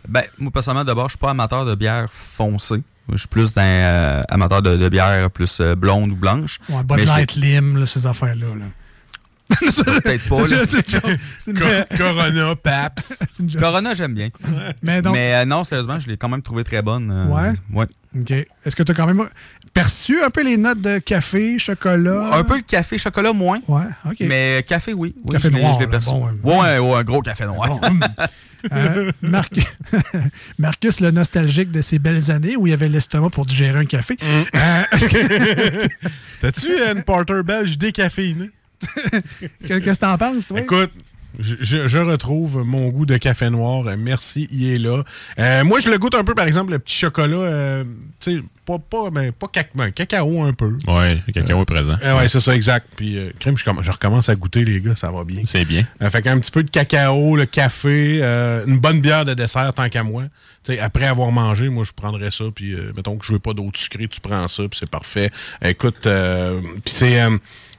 Ben, 0.08 0.24
moi, 0.40 0.50
personnellement, 0.52 0.84
d'abord, 0.86 1.10
je 1.10 1.12
suis 1.12 1.20
pas 1.20 1.30
amateur 1.30 1.64
de 1.66 1.76
bière 1.76 2.08
foncée. 2.12 2.82
Je 3.12 3.18
suis 3.18 3.28
plus 3.28 3.58
un 3.58 3.62
euh, 3.62 4.24
amateur 4.30 4.62
de, 4.62 4.76
de 4.76 4.90
bière 4.90 5.30
plus 5.32 5.60
euh, 5.62 5.76
blonde 5.76 6.12
ou 6.12 6.16
blanche. 6.16 6.60
Ouais, 6.70 6.84
Bud 6.84 7.06
Light, 7.06 7.36
Lim, 7.36 7.78
là, 7.78 7.86
ces 7.86 8.06
affaires-là. 8.06 8.48
là. 8.48 8.66
Peut-être 9.60 10.28
pas, 10.28 10.46
là. 10.48 10.58
C'est 10.68 11.52
une 11.52 11.58
Co- 11.60 11.96
Corona, 11.98 12.56
Paps. 12.58 12.98
c'est 13.30 13.40
une 13.44 13.50
joke. 13.50 13.62
Corona, 13.62 13.94
j'aime 13.94 14.14
bien. 14.14 14.28
Mais 14.84 15.02
donc, 15.02 15.14
Mais 15.16 15.36
euh, 15.36 15.46
non, 15.46 15.64
sérieusement, 15.64 16.00
je 16.00 16.08
l'ai 16.10 16.18
quand 16.18 16.28
même 16.28 16.42
trouvé 16.42 16.66
très 16.66 16.82
bonne. 16.82 17.10
euh, 17.12 17.28
Ouais? 17.28 17.54
Ouais. 17.72 17.86
OK. 18.20 18.32
Est-ce 18.32 18.76
que 18.76 18.84
tu 18.84 18.92
as 18.92 18.96
quand 18.96 19.08
même 19.08 19.26
perçu 19.74 20.22
un 20.22 20.30
peu 20.30 20.44
les 20.44 20.58
notes 20.58 20.82
de 20.82 20.98
café, 20.98 21.58
chocolat? 21.60 22.36
Un 22.36 22.44
peu 22.44 22.58
le 22.58 22.62
café, 22.64 22.98
chocolat, 22.98 23.32
moins. 23.32 23.60
Ouais, 23.70 23.84
OK. 24.06 24.18
Mais 24.22 24.66
café, 24.68 24.94
oui. 24.94 25.16
oui 25.24 25.32
Café 25.34 25.50
je 25.50 25.56
noir, 25.56 25.76
je 25.76 25.80
l'ai 25.80 25.88
perçu. 25.88 26.10
bon, 26.10 26.28
ouais, 26.62 26.80
ouais, 26.80 26.96
un 26.98 27.04
gros 27.04 27.22
café 27.22 27.46
noir. 27.46 27.70
Bon, 27.70 27.88
hum. 27.88 28.00
Euh, 28.74 29.12
Marc- 29.22 29.60
Marcus, 30.60 31.00
le 31.00 31.12
nostalgique 31.12 31.72
de 31.72 31.82
ces 31.82 32.00
belles 32.00 32.32
années 32.32 32.56
où 32.56 32.68
il 32.68 32.74
avait 32.74 32.90
l'estomac 32.90 33.30
pour 33.30 33.46
digérer 33.46 33.80
un 33.80 33.86
café. 33.86 34.18
Euh, 34.24 34.84
T'as-tu 36.42 36.68
une 36.72 37.04
porter 37.04 37.44
belge 37.44 37.78
décaféinée? 37.78 38.50
Qu'est-ce 39.66 39.84
que 39.84 39.96
t'en 39.96 40.18
penses, 40.18 40.48
toi? 40.48 40.60
Écoute, 40.60 40.92
je, 41.40 41.56
je- 41.60 41.88
je 41.88 41.98
retrouve 42.00 42.64
mon 42.66 42.88
goût 42.90 43.06
de 43.06 43.18
café 43.18 43.50
noir. 43.50 43.86
Merci, 43.98 44.48
il 44.52 44.70
est 44.74 44.78
là. 44.80 45.04
Euh, 45.40 45.64
moi, 45.64 45.80
je 45.80 45.90
le 45.90 45.98
goûte 45.98 46.16
un 46.16 46.24
peu, 46.24 46.34
par 46.36 46.48
exemple, 46.48 46.72
le 46.72 46.80
petit 46.80 46.96
chocolat. 46.98 47.36
euh, 47.38 47.84
tu 48.20 48.38
sais, 48.38 48.42
pas, 48.66 48.80
pas, 48.80 49.10
ben, 49.10 49.32
pas 49.32 49.48
ben, 49.76 49.92
cacao 49.92 50.42
un 50.44 50.52
peu. 50.54 50.76
Ouais, 50.88 51.22
le 51.28 51.34
cacao 51.34 51.62
est 51.62 51.66
présent. 51.66 51.96
Euh, 52.04 52.18
ouais, 52.18 52.28
c'est 52.28 52.40
ça, 52.40 52.56
exact. 52.56 52.88
Puis, 52.98 53.18
crème, 53.40 53.58
je, 53.58 53.64
comm- 53.64 53.82
je 53.82 53.92
recommence 53.92 54.28
à 54.30 54.36
goûter, 54.36 54.66
les 54.66 54.82
gars, 54.82 54.96
ça 54.96 55.10
va 55.12 55.24
bien. 55.24 55.44
C'est 55.46 55.64
bien. 55.66 55.86
Fait 56.12 56.22
qu'un 56.22 56.40
petit 56.40 56.52
peu 56.52 56.64
de 56.64 56.70
cacao, 56.70 57.36
le 57.36 57.46
café, 57.46 58.22
une 58.22 58.80
bonne 58.80 59.00
bière 59.02 59.24
de 59.26 59.34
dessert, 59.34 59.74
tant 59.74 59.88
qu'à 59.90 60.04
moi. 60.04 60.24
Après 60.82 61.06
avoir 61.06 61.32
mangé, 61.32 61.70
moi, 61.70 61.86
je 61.86 61.94
prendrais 61.94 62.32
ça. 62.32 62.44
Puis, 62.54 62.76
mettons 62.96 63.16
que 63.18 63.26
je 63.26 63.32
veux 63.34 63.40
pas 63.40 63.54
d'autre 63.54 63.80
sucré, 63.80 64.08
tu 64.08 64.20
prends 64.20 64.48
ça, 64.50 64.64
puis 64.70 64.78
c'est 64.80 64.90
parfait. 64.92 65.32
Écoute, 65.64 66.02
puis 66.84 66.94
c'est. 66.94 67.22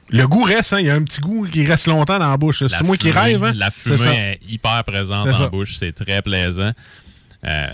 Le 0.09 0.27
goût 0.27 0.43
reste, 0.43 0.73
hein, 0.73 0.79
il 0.79 0.85
y 0.87 0.89
a 0.89 0.95
un 0.95 1.03
petit 1.03 1.19
goût 1.21 1.47
qui 1.47 1.65
reste 1.65 1.87
longtemps 1.87 2.19
dans 2.19 2.29
la 2.29 2.37
bouche. 2.37 2.63
C'est 2.67 2.83
moi 2.83 2.97
qui 2.97 3.11
rêve. 3.11 3.43
Hein? 3.43 3.53
La 3.55 3.71
fumée 3.71 4.39
est 4.41 4.51
hyper 4.51 4.83
présente 4.83 5.27
dans 5.29 5.39
la 5.39 5.49
bouche, 5.49 5.75
c'est 5.77 5.91
très 5.91 6.21
plaisant. 6.21 6.71
Euh, 7.45 7.67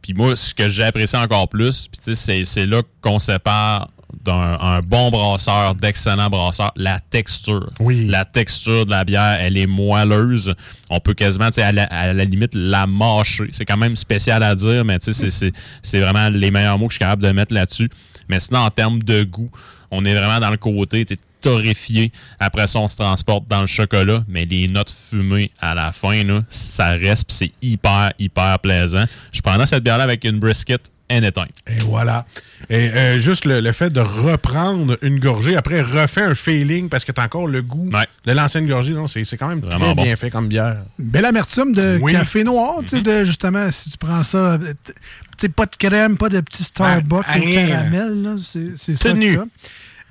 puis 0.00 0.14
moi, 0.14 0.36
ce 0.36 0.54
que 0.54 0.68
j'ai 0.68 0.84
apprécié 0.84 1.18
encore 1.18 1.48
plus, 1.48 1.88
puis 1.88 2.00
tu 2.04 2.14
sais, 2.14 2.44
c'est- 2.44 2.66
là 2.66 2.82
qu'on 3.00 3.18
sépare 3.18 3.88
d'un 4.24 4.56
un 4.60 4.80
bon 4.80 5.10
brasseur, 5.10 5.74
d'excellents 5.74 6.30
brasseurs, 6.30 6.72
la 6.76 7.00
texture. 7.00 7.68
Oui. 7.80 8.06
La 8.06 8.24
texture 8.24 8.86
de 8.86 8.90
la 8.90 9.04
bière, 9.04 9.38
elle 9.40 9.56
est 9.56 9.66
moelleuse. 9.66 10.54
On 10.88 11.00
peut 11.00 11.14
quasiment, 11.14 11.48
tu 11.48 11.54
sais, 11.54 11.62
à 11.62 11.72
la, 11.72 11.84
à 11.84 12.12
la 12.12 12.24
limite, 12.24 12.52
la 12.54 12.86
mâcher. 12.86 13.48
C'est 13.50 13.64
quand 13.64 13.76
même 13.76 13.96
spécial 13.96 14.42
à 14.44 14.54
dire, 14.54 14.84
mais 14.84 14.98
tu 15.00 15.12
sais, 15.12 15.30
c'est- 15.30 16.00
vraiment 16.00 16.28
les 16.30 16.50
meilleurs 16.50 16.78
mots 16.78 16.86
que 16.86 16.92
je 16.92 16.96
suis 16.98 17.04
capable 17.04 17.22
de 17.24 17.32
mettre 17.32 17.52
là-dessus. 17.52 17.90
Mais 18.28 18.38
sinon, 18.38 18.60
en 18.60 18.70
termes 18.70 19.02
de 19.02 19.24
goût, 19.24 19.50
on 19.90 20.04
est 20.04 20.14
vraiment 20.14 20.38
dans 20.40 20.50
le 20.50 20.56
côté, 20.58 21.04
torréfié. 21.40 22.12
Après 22.40 22.66
ça, 22.66 22.78
on 22.80 22.88
se 22.88 22.96
transporte 22.96 23.46
dans 23.48 23.60
le 23.60 23.66
chocolat, 23.66 24.24
mais 24.28 24.44
les 24.44 24.68
notes 24.68 24.90
fumées 24.90 25.50
à 25.60 25.74
la 25.74 25.92
fin, 25.92 26.22
là, 26.24 26.40
ça 26.48 26.88
reste, 26.90 27.24
puis 27.26 27.36
c'est 27.36 27.52
hyper, 27.62 28.12
hyper 28.18 28.58
plaisant. 28.58 29.04
Je 29.32 29.40
prendrais 29.40 29.66
cette 29.66 29.82
bière-là 29.84 30.04
avec 30.04 30.24
une 30.24 30.38
brisket 30.38 30.90
anytime. 31.10 31.46
Et 31.66 31.78
voilà. 31.78 32.26
Et 32.68 32.90
euh, 32.90 33.18
juste 33.18 33.46
le, 33.46 33.60
le 33.60 33.72
fait 33.72 33.88
de 33.90 34.00
reprendre 34.00 34.98
une 35.00 35.18
gorgée, 35.18 35.56
après 35.56 35.80
refait 35.80 36.20
un 36.20 36.34
feeling 36.34 36.90
parce 36.90 37.06
que 37.06 37.12
t'as 37.12 37.24
encore 37.24 37.46
le 37.46 37.62
goût 37.62 37.90
de 38.26 38.32
l'ancienne 38.32 38.66
gorgée. 38.66 38.92
Non, 38.92 39.08
c'est 39.08 39.24
c'est 39.24 39.38
quand 39.38 39.48
même 39.48 39.62
très 39.62 39.78
Vraiment 39.78 39.94
bon. 39.94 40.02
bien 40.02 40.16
fait 40.16 40.28
comme 40.30 40.48
bière. 40.48 40.82
Belle 40.98 41.24
amertume 41.24 41.72
de 41.72 41.98
Oui. 42.02 42.12
café 42.12 42.44
noir, 42.44 42.80
tu 42.82 42.96
sais, 42.96 43.00
de 43.00 43.24
justement, 43.24 43.70
si 43.72 43.88
tu 43.88 43.96
prends 43.96 44.22
ça, 44.22 44.36
euh, 44.36 44.58
t- 44.58 44.92
tu 44.92 44.92
sais, 45.38 45.48
pas 45.48 45.64
de 45.64 45.76
crème, 45.76 46.18
pas 46.18 46.28
de 46.28 46.40
petit 46.40 46.62
Starbucks 46.64 47.24
Ah, 47.26 47.40
caramel, 47.40 48.22
là, 48.22 48.34
c'est 48.44 48.76
c'est 48.76 48.96
ça. 48.96 49.10
Tenu. 49.12 49.36
que 49.36 49.40
t'as. 49.40 49.44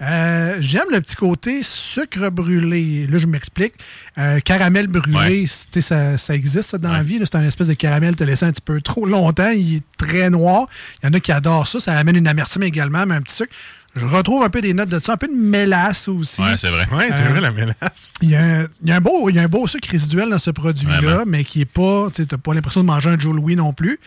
Euh, 0.02 0.58
J'aime 0.60 0.88
le 0.92 1.02
petit 1.02 1.16
côté 1.16 1.64
sucre 1.64 2.30
brûlé. 2.30 3.08
Là, 3.08 3.18
je 3.18 3.26
m'explique. 3.26 3.74
Euh, 4.18 4.40
caramel 4.40 4.88
brûlé, 4.88 5.48
sais, 5.48 5.82
ça, 5.82 6.18
ça 6.18 6.36
existe 6.36 6.70
ça, 6.72 6.78
dans 6.78 6.92
la 6.92 7.04
vie. 7.04 7.20
C'est 7.24 7.36
un 7.36 7.44
espèce 7.44 7.68
de 7.68 7.74
caramel 7.74 8.16
te 8.16 8.24
laissé 8.24 8.46
un 8.46 8.52
petit 8.52 8.62
peu 8.62 8.80
trop 8.82 9.06
longtemps. 9.06 9.50
Il 9.50 9.78
est 9.78 9.84
très 9.98 10.30
noir. 10.30 10.68
Il 11.02 11.08
y 11.08 11.10
en 11.10 11.14
a 11.14 11.20
qui 11.20 11.32
adorent 11.32 11.68
ça. 11.68 11.80
Ça 11.80 11.94
amène 11.98 12.16
une 12.16 12.28
amertume 12.28 12.64
également, 12.64 13.06
mais 13.06 13.16
un 13.16 13.22
petit 13.22 13.36
sucre. 13.36 13.54
Je 13.98 14.06
retrouve 14.06 14.44
un 14.44 14.50
peu 14.50 14.62
des 14.62 14.74
notes 14.74 14.90
de 14.90 15.00
ça, 15.00 15.14
un 15.14 15.18
peu 15.18 15.28
de 15.28 15.34
mélasse 15.34 16.08
aussi. 16.08 16.42
Ouais, 16.42 16.56
c'est 16.58 16.70
vrai. 16.70 16.88
Ouais, 16.92 17.10
c'est 17.16 17.24
Euh, 17.26 17.30
vrai, 17.30 17.42
la 17.42 17.52
mélasse. 17.52 18.14
Il 18.22 18.30
y, 18.30 18.36
a 18.36 18.42
un, 18.44 18.64
il 18.84 18.90
y 18.90 18.92
a 18.92 18.96
un 18.96 19.02
beau, 19.02 19.30
il 19.30 19.36
y 19.36 19.40
a 19.40 19.44
un 19.44 19.48
beau 19.48 19.68
sucre 19.68 19.90
résiduel 19.90 20.30
dans 20.30 20.38
ce 20.38 20.52
produit-là, 20.52 21.24
mais 21.26 21.44
qui 21.44 21.62
est 21.62 21.66
pas. 21.66 22.08
Tu 22.14 22.22
n'as 22.30 22.38
pas 22.38 22.54
l'impression 22.54 22.82
de 22.82 22.86
manger 22.86 23.10
un 23.10 23.20
Joe 23.20 23.36
Louis 23.36 23.56
non 23.56 23.74
plus. 23.74 24.00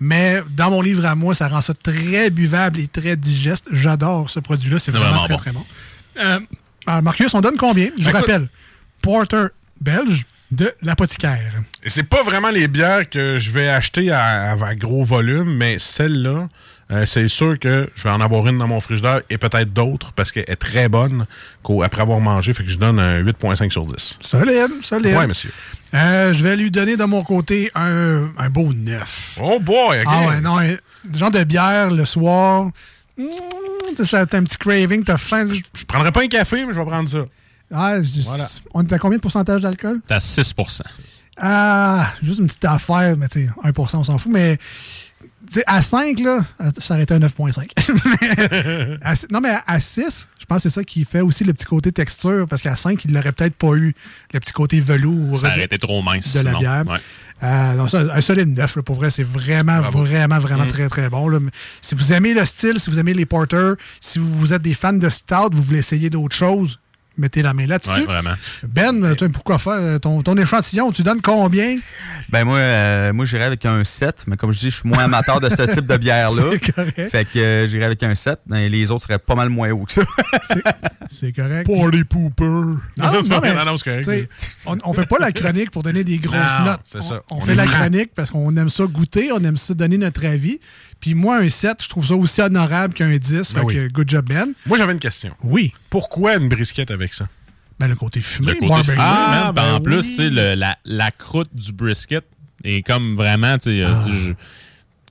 Mais 0.00 0.42
dans 0.56 0.70
mon 0.70 0.82
livre 0.82 1.04
à 1.06 1.14
moi, 1.14 1.34
ça 1.34 1.48
rend 1.48 1.60
ça 1.60 1.74
très 1.74 2.30
buvable 2.30 2.80
et 2.80 2.88
très 2.88 3.16
digeste. 3.16 3.66
J'adore 3.72 4.30
ce 4.30 4.40
produit-là. 4.40 4.78
C'est 4.78 4.90
vraiment, 4.92 5.24
vraiment 5.24 5.38
très, 5.38 5.52
bon. 5.52 5.64
très 6.14 6.22
bon. 6.22 6.24
Euh, 6.30 6.40
alors, 6.86 7.02
Marcus, 7.02 7.32
on 7.34 7.40
donne 7.40 7.56
combien? 7.56 7.88
Je 7.98 8.02
Écoute- 8.08 8.14
rappelle 8.20 8.48
Porter 9.02 9.46
belge 9.80 10.24
de 10.50 10.72
l'apothicaire. 10.82 11.52
Et 11.84 11.90
c'est 11.90 12.02
pas 12.08 12.22
vraiment 12.22 12.48
les 12.50 12.68
bières 12.68 13.08
que 13.08 13.38
je 13.38 13.50
vais 13.50 13.68
acheter 13.68 14.10
à, 14.10 14.52
à 14.52 14.74
gros 14.74 15.04
volume, 15.04 15.54
mais 15.56 15.78
celle-là, 15.78 16.48
euh, 16.90 17.04
c'est 17.06 17.28
sûr 17.28 17.58
que 17.58 17.90
je 17.94 18.02
vais 18.04 18.10
en 18.10 18.20
avoir 18.20 18.46
une 18.48 18.58
dans 18.58 18.66
mon 18.66 18.80
frigidaire 18.80 19.20
et 19.28 19.36
peut-être 19.38 19.72
d'autres 19.72 20.12
parce 20.12 20.32
qu'elle 20.32 20.44
est 20.48 20.56
très 20.56 20.88
bonne 20.88 21.26
après 21.84 22.00
avoir 22.02 22.18
mangé. 22.20 22.54
Fait 22.54 22.64
que 22.64 22.70
je 22.70 22.78
donne 22.78 22.98
un 22.98 23.20
8,5 23.22 23.70
sur 23.70 23.84
10. 23.84 24.18
Solide, 24.20 24.70
solide. 24.82 25.14
Ouais, 25.16 25.26
monsieur. 25.26 25.50
Euh, 25.94 26.32
je 26.32 26.42
vais 26.42 26.56
lui 26.56 26.70
donner 26.70 26.96
de 26.96 27.04
mon 27.04 27.22
côté 27.22 27.70
un, 27.74 28.28
un 28.38 28.48
beau 28.50 28.72
9. 28.72 29.38
Oh 29.42 29.60
boy, 29.60 30.00
ok. 30.00 30.06
Ah 30.06 30.26
ouais, 30.28 30.40
non, 30.40 30.58
un 30.58 30.76
genre 31.14 31.30
de 31.30 31.44
bière 31.44 31.90
le 31.90 32.04
soir. 32.06 32.70
Mmh, 33.18 33.24
t'as 33.96 34.04
ça, 34.04 34.24
t'as 34.26 34.38
un 34.38 34.44
petit 34.44 34.56
craving, 34.56 35.04
t'as 35.04 35.18
faim. 35.18 35.46
Je 35.74 35.84
prendrais 35.84 36.12
pas 36.12 36.22
un 36.22 36.28
café, 36.28 36.64
mais 36.64 36.72
je 36.72 36.78
vais 36.80 36.86
prendre 36.86 37.08
ça. 37.08 37.24
Ah, 37.72 38.00
je- 38.00 38.22
Voilà. 38.22 38.48
On 38.72 38.82
est 38.86 38.92
à 38.94 38.98
combien 38.98 39.18
de 39.18 39.22
pourcentage 39.22 39.60
d'alcool? 39.60 40.00
À 40.08 40.20
6% 40.20 40.82
Ah, 41.36 42.12
juste 42.22 42.38
une 42.40 42.46
petite 42.46 42.64
affaire, 42.64 43.16
mais 43.16 43.28
tu 43.28 43.44
sais, 43.44 43.50
1%, 43.62 43.98
on 43.98 44.04
s'en 44.04 44.18
fout, 44.18 44.32
mais 44.32 44.58
à 45.66 45.82
5, 45.82 46.18
là, 46.20 46.44
ça 46.80 46.94
aurait 46.94 47.02
été 47.04 47.14
un 47.14 47.20
9.5. 47.20 47.70
Mais 48.20 48.98
à 49.02 49.14
six- 49.16 49.26
non, 49.30 49.40
mais 49.40 49.54
à 49.66 49.80
6, 49.80 50.28
je 50.40 50.44
pense 50.46 50.58
que 50.62 50.62
c'est 50.68 50.74
ça 50.74 50.84
qui 50.84 51.04
fait 51.04 51.20
aussi 51.20 51.44
le 51.44 51.52
petit 51.54 51.64
côté 51.64 51.90
texture, 51.92 52.46
parce 52.48 52.62
qu'à 52.62 52.76
5, 52.76 53.04
il 53.04 53.12
n'aurait 53.12 53.32
peut-être 53.32 53.54
pas 53.54 53.72
eu 53.74 53.94
le 54.32 54.40
petit 54.40 54.52
côté 54.52 54.80
velours 54.80 55.38
Ça 55.40 55.48
de, 55.48 55.52
aurait 55.54 55.64
été 55.64 55.78
trop 55.78 56.02
mince. 56.02 56.36
de 56.36 56.42
la 56.44 56.58
bière. 56.58 56.84
Ouais. 56.86 56.98
Euh, 57.42 57.74
non, 57.74 57.86
ça, 57.88 58.00
un 58.14 58.20
solide 58.20 58.56
9, 58.56 58.76
là, 58.76 58.82
pour 58.82 58.96
vrai, 58.96 59.10
c'est 59.10 59.22
vraiment, 59.22 59.80
vraiment, 59.80 60.38
vraiment 60.38 60.64
Mm. 60.64 60.68
très, 60.68 60.88
très 60.88 61.08
bon. 61.08 61.28
là. 61.28 61.38
Si 61.80 61.94
vous 61.94 62.12
aimez 62.12 62.34
le 62.34 62.44
style, 62.44 62.78
si 62.80 62.90
vous 62.90 62.98
aimez 62.98 63.14
les 63.14 63.26
porters, 63.26 63.74
si 64.00 64.18
vous, 64.18 64.32
vous 64.38 64.52
êtes 64.52 64.62
des 64.62 64.74
fans 64.74 64.92
de 64.92 65.08
stout, 65.08 65.50
vous 65.52 65.62
voulez 65.62 65.78
essayer 65.78 66.10
d'autres 66.10 66.34
choses, 66.36 66.78
mettez 67.18 67.42
la 67.42 67.52
main 67.54 67.66
là-dessus. 67.66 68.06
Ouais. 68.06 68.20
Ben, 68.62 69.14
toi, 69.14 69.28
pourquoi 69.28 69.58
faire 69.58 70.00
ton, 70.00 70.22
ton 70.22 70.36
échantillon? 70.36 70.90
Tu 70.92 71.02
donnes 71.02 71.20
combien? 71.20 71.78
Ben 72.30 72.44
moi, 72.44 72.56
euh, 72.58 73.12
moi 73.12 73.24
j'irais 73.24 73.44
avec 73.44 73.64
un 73.64 73.82
7, 73.84 74.24
mais 74.26 74.36
comme 74.36 74.52
je 74.52 74.58
dis, 74.60 74.70
je 74.70 74.76
suis 74.76 74.88
moins 74.88 75.04
amateur 75.04 75.40
de 75.40 75.48
ce 75.48 75.62
type 75.74 75.86
de 75.86 75.96
bière-là. 75.96 76.42
C'est 76.52 76.72
correct. 76.72 77.10
Fait 77.10 77.24
que 77.24 77.38
euh, 77.38 77.66
j'irais 77.66 77.86
avec 77.86 78.02
un 78.02 78.14
7. 78.14 78.40
Et 78.54 78.68
les 78.68 78.90
autres 78.90 79.04
seraient 79.04 79.18
pas 79.18 79.34
mal 79.34 79.48
moins 79.48 79.70
hauts 79.70 79.84
que 79.84 79.92
ça. 79.92 80.02
C'est 81.08 81.32
correct. 81.32 81.66
Party 81.66 82.04
pooper. 82.04 82.44
Non, 82.44 82.78
mais, 83.42 83.64
correct. 83.82 84.28
On, 84.66 84.76
on 84.84 84.92
fait 84.92 85.06
pas 85.06 85.18
la 85.18 85.32
chronique 85.32 85.70
pour 85.70 85.82
donner 85.82 86.04
des 86.04 86.18
grosses 86.18 86.36
Non, 86.60 86.64
notes. 86.66 86.80
On, 86.94 87.02
ça. 87.02 87.22
on 87.30 87.38
On 87.38 87.40
fait 87.40 87.54
la 87.54 87.66
chronique 87.66 88.10
parce 88.14 88.30
qu'on 88.30 88.54
aime 88.56 88.68
ça 88.68 88.84
goûter, 88.84 89.32
on 89.32 89.42
aime 89.44 89.56
ça 89.56 89.74
donner 89.74 89.98
notre 89.98 90.24
avis. 90.26 90.60
Puis 91.00 91.14
moi, 91.14 91.36
un 91.38 91.48
7, 91.48 91.82
je 91.84 91.88
trouve 91.88 92.06
ça 92.06 92.14
aussi 92.14 92.40
honorable 92.40 92.92
qu'un 92.94 93.16
10. 93.16 93.20
Ben 93.32 93.44
fait 93.44 93.60
oui. 93.62 93.74
que 93.74 93.88
good 93.92 94.08
job, 94.10 94.26
Ben. 94.28 94.52
Moi, 94.66 94.78
j'avais 94.78 94.92
une 94.92 94.98
question. 94.98 95.32
Oui. 95.42 95.72
Pourquoi 95.90 96.36
une 96.36 96.48
brisquette 96.48 96.90
avec 96.90 97.14
ça? 97.14 97.28
Ben, 97.78 97.86
le 97.86 97.94
côté 97.94 98.20
fumé. 98.20 98.48
Le 98.48 98.54
côté 98.54 98.68
barbecue. 98.68 98.90
fumé, 98.92 99.04
Ah, 99.06 99.42
man. 99.46 99.54
ben 99.54 99.72
en 99.74 99.76
oui. 99.76 99.82
plus, 99.84 100.00
tu 100.02 100.14
sais, 100.16 100.30
le- 100.30 100.54
la, 100.56 100.76
la 100.84 101.10
croûte 101.12 101.50
du 101.54 101.72
brisket 101.72 102.24
est 102.64 102.82
comme 102.84 103.14
vraiment, 103.14 103.56
tu 103.58 103.70
sais, 103.70 103.84
euh, 103.84 104.32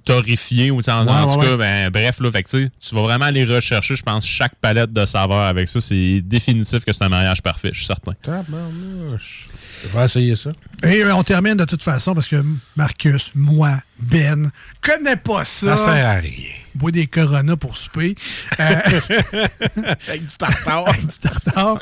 torréfiée 0.04 0.71
ou 0.71 0.78
tu 0.82 0.86
sais, 0.86 0.91
en, 0.91 1.06
Ah. 1.08 1.26
Ouais, 1.26 1.34
tout 1.34 1.39
ouais, 1.39 1.45
cas, 1.45 1.52
ouais. 1.52 1.58
ben, 1.58 1.89
bref, 1.91 2.19
là, 2.19 2.32
fait 2.32 2.43
que, 2.43 2.50
tu 2.50 2.63
sais, 2.63 2.71
tu 2.80 2.95
vas 2.95 3.02
vraiment 3.04 3.26
aller 3.26 3.45
rechercher, 3.45 3.95
je 3.95 4.04
pense, 4.04 4.26
chaque 4.26 4.56
palette 4.56 4.91
de 4.93 5.06
saveurs 5.06 5.41
avec 5.45 5.67
ça. 5.69 5.80
C'est 5.82 6.21
définitif 6.21 6.84
que 6.86 6.91
c'est 6.93 7.04
un 7.04 7.10
mariage 7.10 7.41
parfait, 7.41 7.69
je 7.73 7.78
suis 7.78 7.86
certain. 7.86 8.13
Tabarnouche. 8.21 9.47
Je 9.84 9.98
vais 9.98 10.06
essayer 10.06 10.36
ça. 10.36 10.52
Et 10.84 11.04
euh, 11.04 11.16
on 11.16 11.24
termine 11.24 11.56
de 11.56 11.66
toute 11.66 11.84
façon 11.84 12.13
parce 12.13 12.28
que 12.28 12.44
Marcus, 12.76 13.32
moi, 13.36 13.76
Ben, 14.00 14.52
connais 14.82 15.16
pas 15.16 15.46
ça. 15.46 15.78
Ça 15.78 15.86
sert 15.86 16.06
à 16.10 16.13
rien. 16.16 16.50
Bois 16.76 16.92
des 16.92 17.08
Corona 17.08 17.56
pour 17.58 17.78
souper. 17.78 18.16
Euh, 18.60 18.63
Avec 20.08 20.26
du 20.26 20.38
tartare. 20.38 20.88
Avec 20.88 21.08
du 21.08 21.18
tartare. 21.18 21.78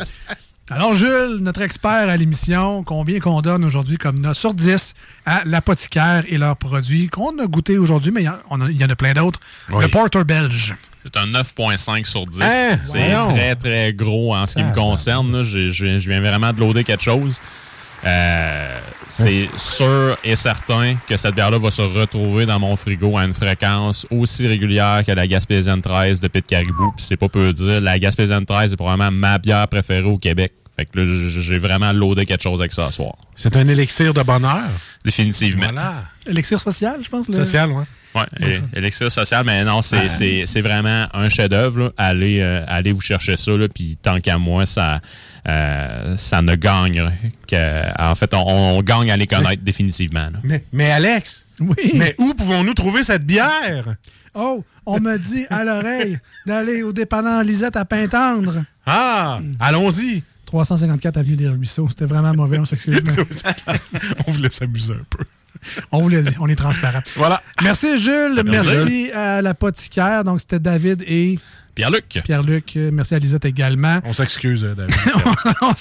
Alors, 0.72 0.96
Jules, 0.96 1.38
notre 1.42 1.62
expert 1.62 1.92
à 2.10 2.18
l'émission, 2.18 2.84
combien 2.84 3.20
qu'on 3.20 3.42
donne 3.42 3.64
aujourd'hui 3.66 3.98
comme 3.98 4.20
note 4.20 4.36
sur 4.36 4.54
10 4.56 4.96
à 5.26 5.44
l'apothicaire 5.46 6.24
et 6.28 6.38
leurs 6.40 6.58
produits 6.58 7.08
qu'on 7.08 7.38
a 7.38 7.46
goûté 7.46 7.78
aujourd'hui, 7.78 8.12
mais 8.12 8.24
il 8.24 8.26
y 8.26 8.30
en- 8.30 8.62
a- 8.62 8.72
il 8.72 8.82
y, 8.82 8.84
en 8.84 8.90
a 8.90 8.96
plein 8.96 9.14
d'autres. 9.14 9.40
Oui. 9.72 9.84
Le 9.84 9.90
Porter 9.90 10.24
belge. 10.24 10.76
C'est 11.04 11.18
un 11.18 11.28
9.5 11.28 12.06
sur 12.08 12.26
10. 12.26 12.42
Hein? 12.42 12.80
c'est 12.84 13.14
très, 13.36 13.56
très 13.56 13.94
gros 13.94 14.36
en 14.36 14.48
ce 14.48 14.56
qui 14.56 14.64
me 14.64 14.74
concerne. 14.74 15.32
là. 15.38 15.44
Je, 15.44 15.70
je- 15.70 16.00
je 16.00 16.10
viens 16.10 16.20
vraiment 16.20 16.52
de 16.52 16.60
loader 16.60 16.84
quelque 16.84 17.04
chose. 17.04 17.40
Euh, 18.06 18.78
c'est 19.08 19.50
sûr 19.56 20.18
et 20.24 20.36
certain 20.36 20.96
que 21.08 21.18
cette 21.18 21.36
bière-là 21.36 21.58
va 21.58 21.72
se 21.72 21.82
retrouver 21.82 22.46
dans 22.46 22.60
mon 22.60 22.76
frigo 22.76 23.18
à 23.18 23.24
une 23.26 23.34
fréquence 23.34 24.06
aussi 24.12 24.48
régulière 24.48 25.04
que 25.06 25.12
la 25.12 25.28
Gaspésienne 25.28 25.82
13 25.82 26.20
de 26.22 26.28
Pit 26.28 26.46
Caribou. 26.46 26.92
Puis 26.96 27.06
c'est 27.08 27.18
pas 27.18 27.30
peu 27.30 27.52
dire. 27.54 27.82
La 27.82 27.98
Gaspésienne 28.00 28.46
13 28.46 28.74
est 28.74 28.76
probablement 28.76 29.12
ma 29.12 29.38
bière 29.38 29.68
préférée 29.68 30.04
au 30.08 30.18
Québec. 30.18 30.54
Fait 30.78 30.86
que 30.86 31.00
là, 31.00 31.06
j'ai 31.08 31.58
vraiment 31.58 31.94
loadé 31.94 32.26
quelque 32.26 32.44
chose 32.44 32.60
avec 32.60 32.74
ça 32.74 32.88
ce 32.88 32.96
soir. 32.98 33.14
C'est 33.36 33.56
un 33.56 33.68
élixir 33.68 34.14
de 34.14 34.22
bonheur. 34.24 34.64
Définitivement. 35.06 35.68
Voilà. 35.72 36.04
Élixir 36.28 36.60
social, 36.60 36.98
je 37.02 37.10
pense. 37.10 37.30
le- 37.30 37.36
Social, 37.36 37.72
ouais. 37.72 37.84
Ouais, 38.16 38.24
et- 38.40 38.60
élixir 38.80 39.12
social, 39.12 39.44
mais 39.46 39.64
non, 39.66 39.82
c'est 39.82 40.62
vraiment 40.62 41.08
un 41.14 41.30
chef-d'œuvre. 41.30 41.94
Allez, 41.98 42.40
euh, 42.42 42.64
allez 42.68 42.92
vous 42.94 43.02
chercher 43.02 43.36
ça, 43.38 43.52
là, 43.52 43.68
puis 43.68 43.98
tant 44.02 44.20
qu'à 44.22 44.38
moi, 44.38 44.66
ça, 44.66 45.02
euh, 45.48 46.16
ça 46.18 46.42
ne 46.42 46.56
gagne. 46.56 47.12
Que, 47.48 48.02
en 48.02 48.16
fait, 48.16 48.34
on, 48.34 48.78
on 48.78 48.82
gagne 48.82 49.12
à 49.12 49.18
les 49.18 49.28
connaître 49.28 49.62
définitivement. 49.64 50.30
là. 50.32 50.40
Mais, 50.44 50.64
mais 50.72 50.92
Alex, 50.92 51.46
Oui. 51.60 51.92
mais 51.96 52.16
où 52.18 52.34
pouvons-nous 52.34 52.74
trouver 52.74 53.04
cette 53.04 53.26
bière? 53.26 53.96
Oh, 54.34 54.64
on 54.86 55.00
me 55.00 55.18
dit 55.18 55.46
à 55.50 55.64
l'oreille 55.64 56.20
d'aller 56.46 56.84
au 56.84 56.92
dépanneur 56.92 57.44
Lisette 57.44 57.76
à 57.78 57.86
Pintendre. 57.86 58.64
Ah, 58.86 59.40
allons-y. 59.60 60.24
354 60.46 61.18
Avenue 61.18 61.36
des 61.38 61.48
Ruisseaux. 61.50 61.88
C'était 61.90 62.06
vraiment 62.06 62.34
mauvais, 62.34 62.60
on 62.60 62.66
s'excuse. 62.66 63.02
On 64.28 64.32
voulait 64.32 64.52
s'amuser 64.52 64.94
un 64.94 65.06
peu. 65.10 65.24
on 65.92 66.02
vous 66.02 66.10
l'a 66.10 66.22
dit, 66.22 66.36
on 66.40 66.48
est 66.48 66.56
transparent. 66.56 67.02
Voilà. 67.16 67.42
Merci 67.64 68.00
Jules, 68.00 68.42
Merci. 68.46 68.70
merci 68.70 69.12
à 69.12 69.42
l'apothicaire. 69.42 70.24
Donc 70.24 70.40
c'était 70.40 70.60
David 70.60 71.04
et 71.08 71.38
Pierre-Luc. 71.76 72.22
Pierre-Luc. 72.24 72.78
Merci 72.94 73.16
à 73.16 73.20
Lisette 73.20 73.44
également. 73.44 74.00
On 74.06 74.14
s'excuse, 74.14 74.64
euh, 74.64 74.74
David. 74.74 74.96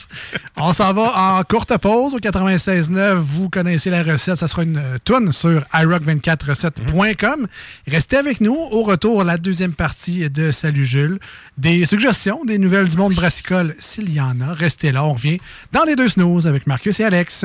on 0.57 0.73
s'en 0.73 0.93
va 0.93 1.39
en 1.39 1.43
courte 1.45 1.77
pause 1.79 2.15
au 2.15 2.19
96.9. 2.19 3.15
Vous 3.15 3.49
connaissez 3.49 3.91
la 3.91 4.03
recette. 4.03 4.37
Ça 4.37 4.49
sera 4.49 4.65
une 4.65 4.77
euh, 4.77 4.99
toune 5.05 5.33
sur 5.33 5.63
iRock247.com. 5.73 7.47
Restez 7.87 8.17
avec 8.17 8.41
nous. 8.41 8.57
Au 8.57 8.83
retour, 8.83 9.23
la 9.23 9.39
deuxième 9.39 9.73
partie 9.73 10.29
de 10.29 10.51
Salut 10.51 10.85
Jules. 10.85 11.21
Des 11.59 11.87
suggestions, 11.87 12.45
des 12.45 12.59
nouvelles 12.59 12.89
du 12.89 12.97
monde 12.97 13.15
brassicole, 13.15 13.77
s'il 13.79 14.13
y 14.13 14.21
en 14.21 14.41
a. 14.41 14.53
Restez 14.53 14.91
là. 14.91 15.05
On 15.05 15.13
revient 15.13 15.39
dans 15.73 15.85
les 15.85 15.95
deux 15.95 16.09
snooze 16.09 16.49
avec 16.49 16.67
Marcus 16.67 16.99
et 16.99 17.05
Alex. 17.05 17.45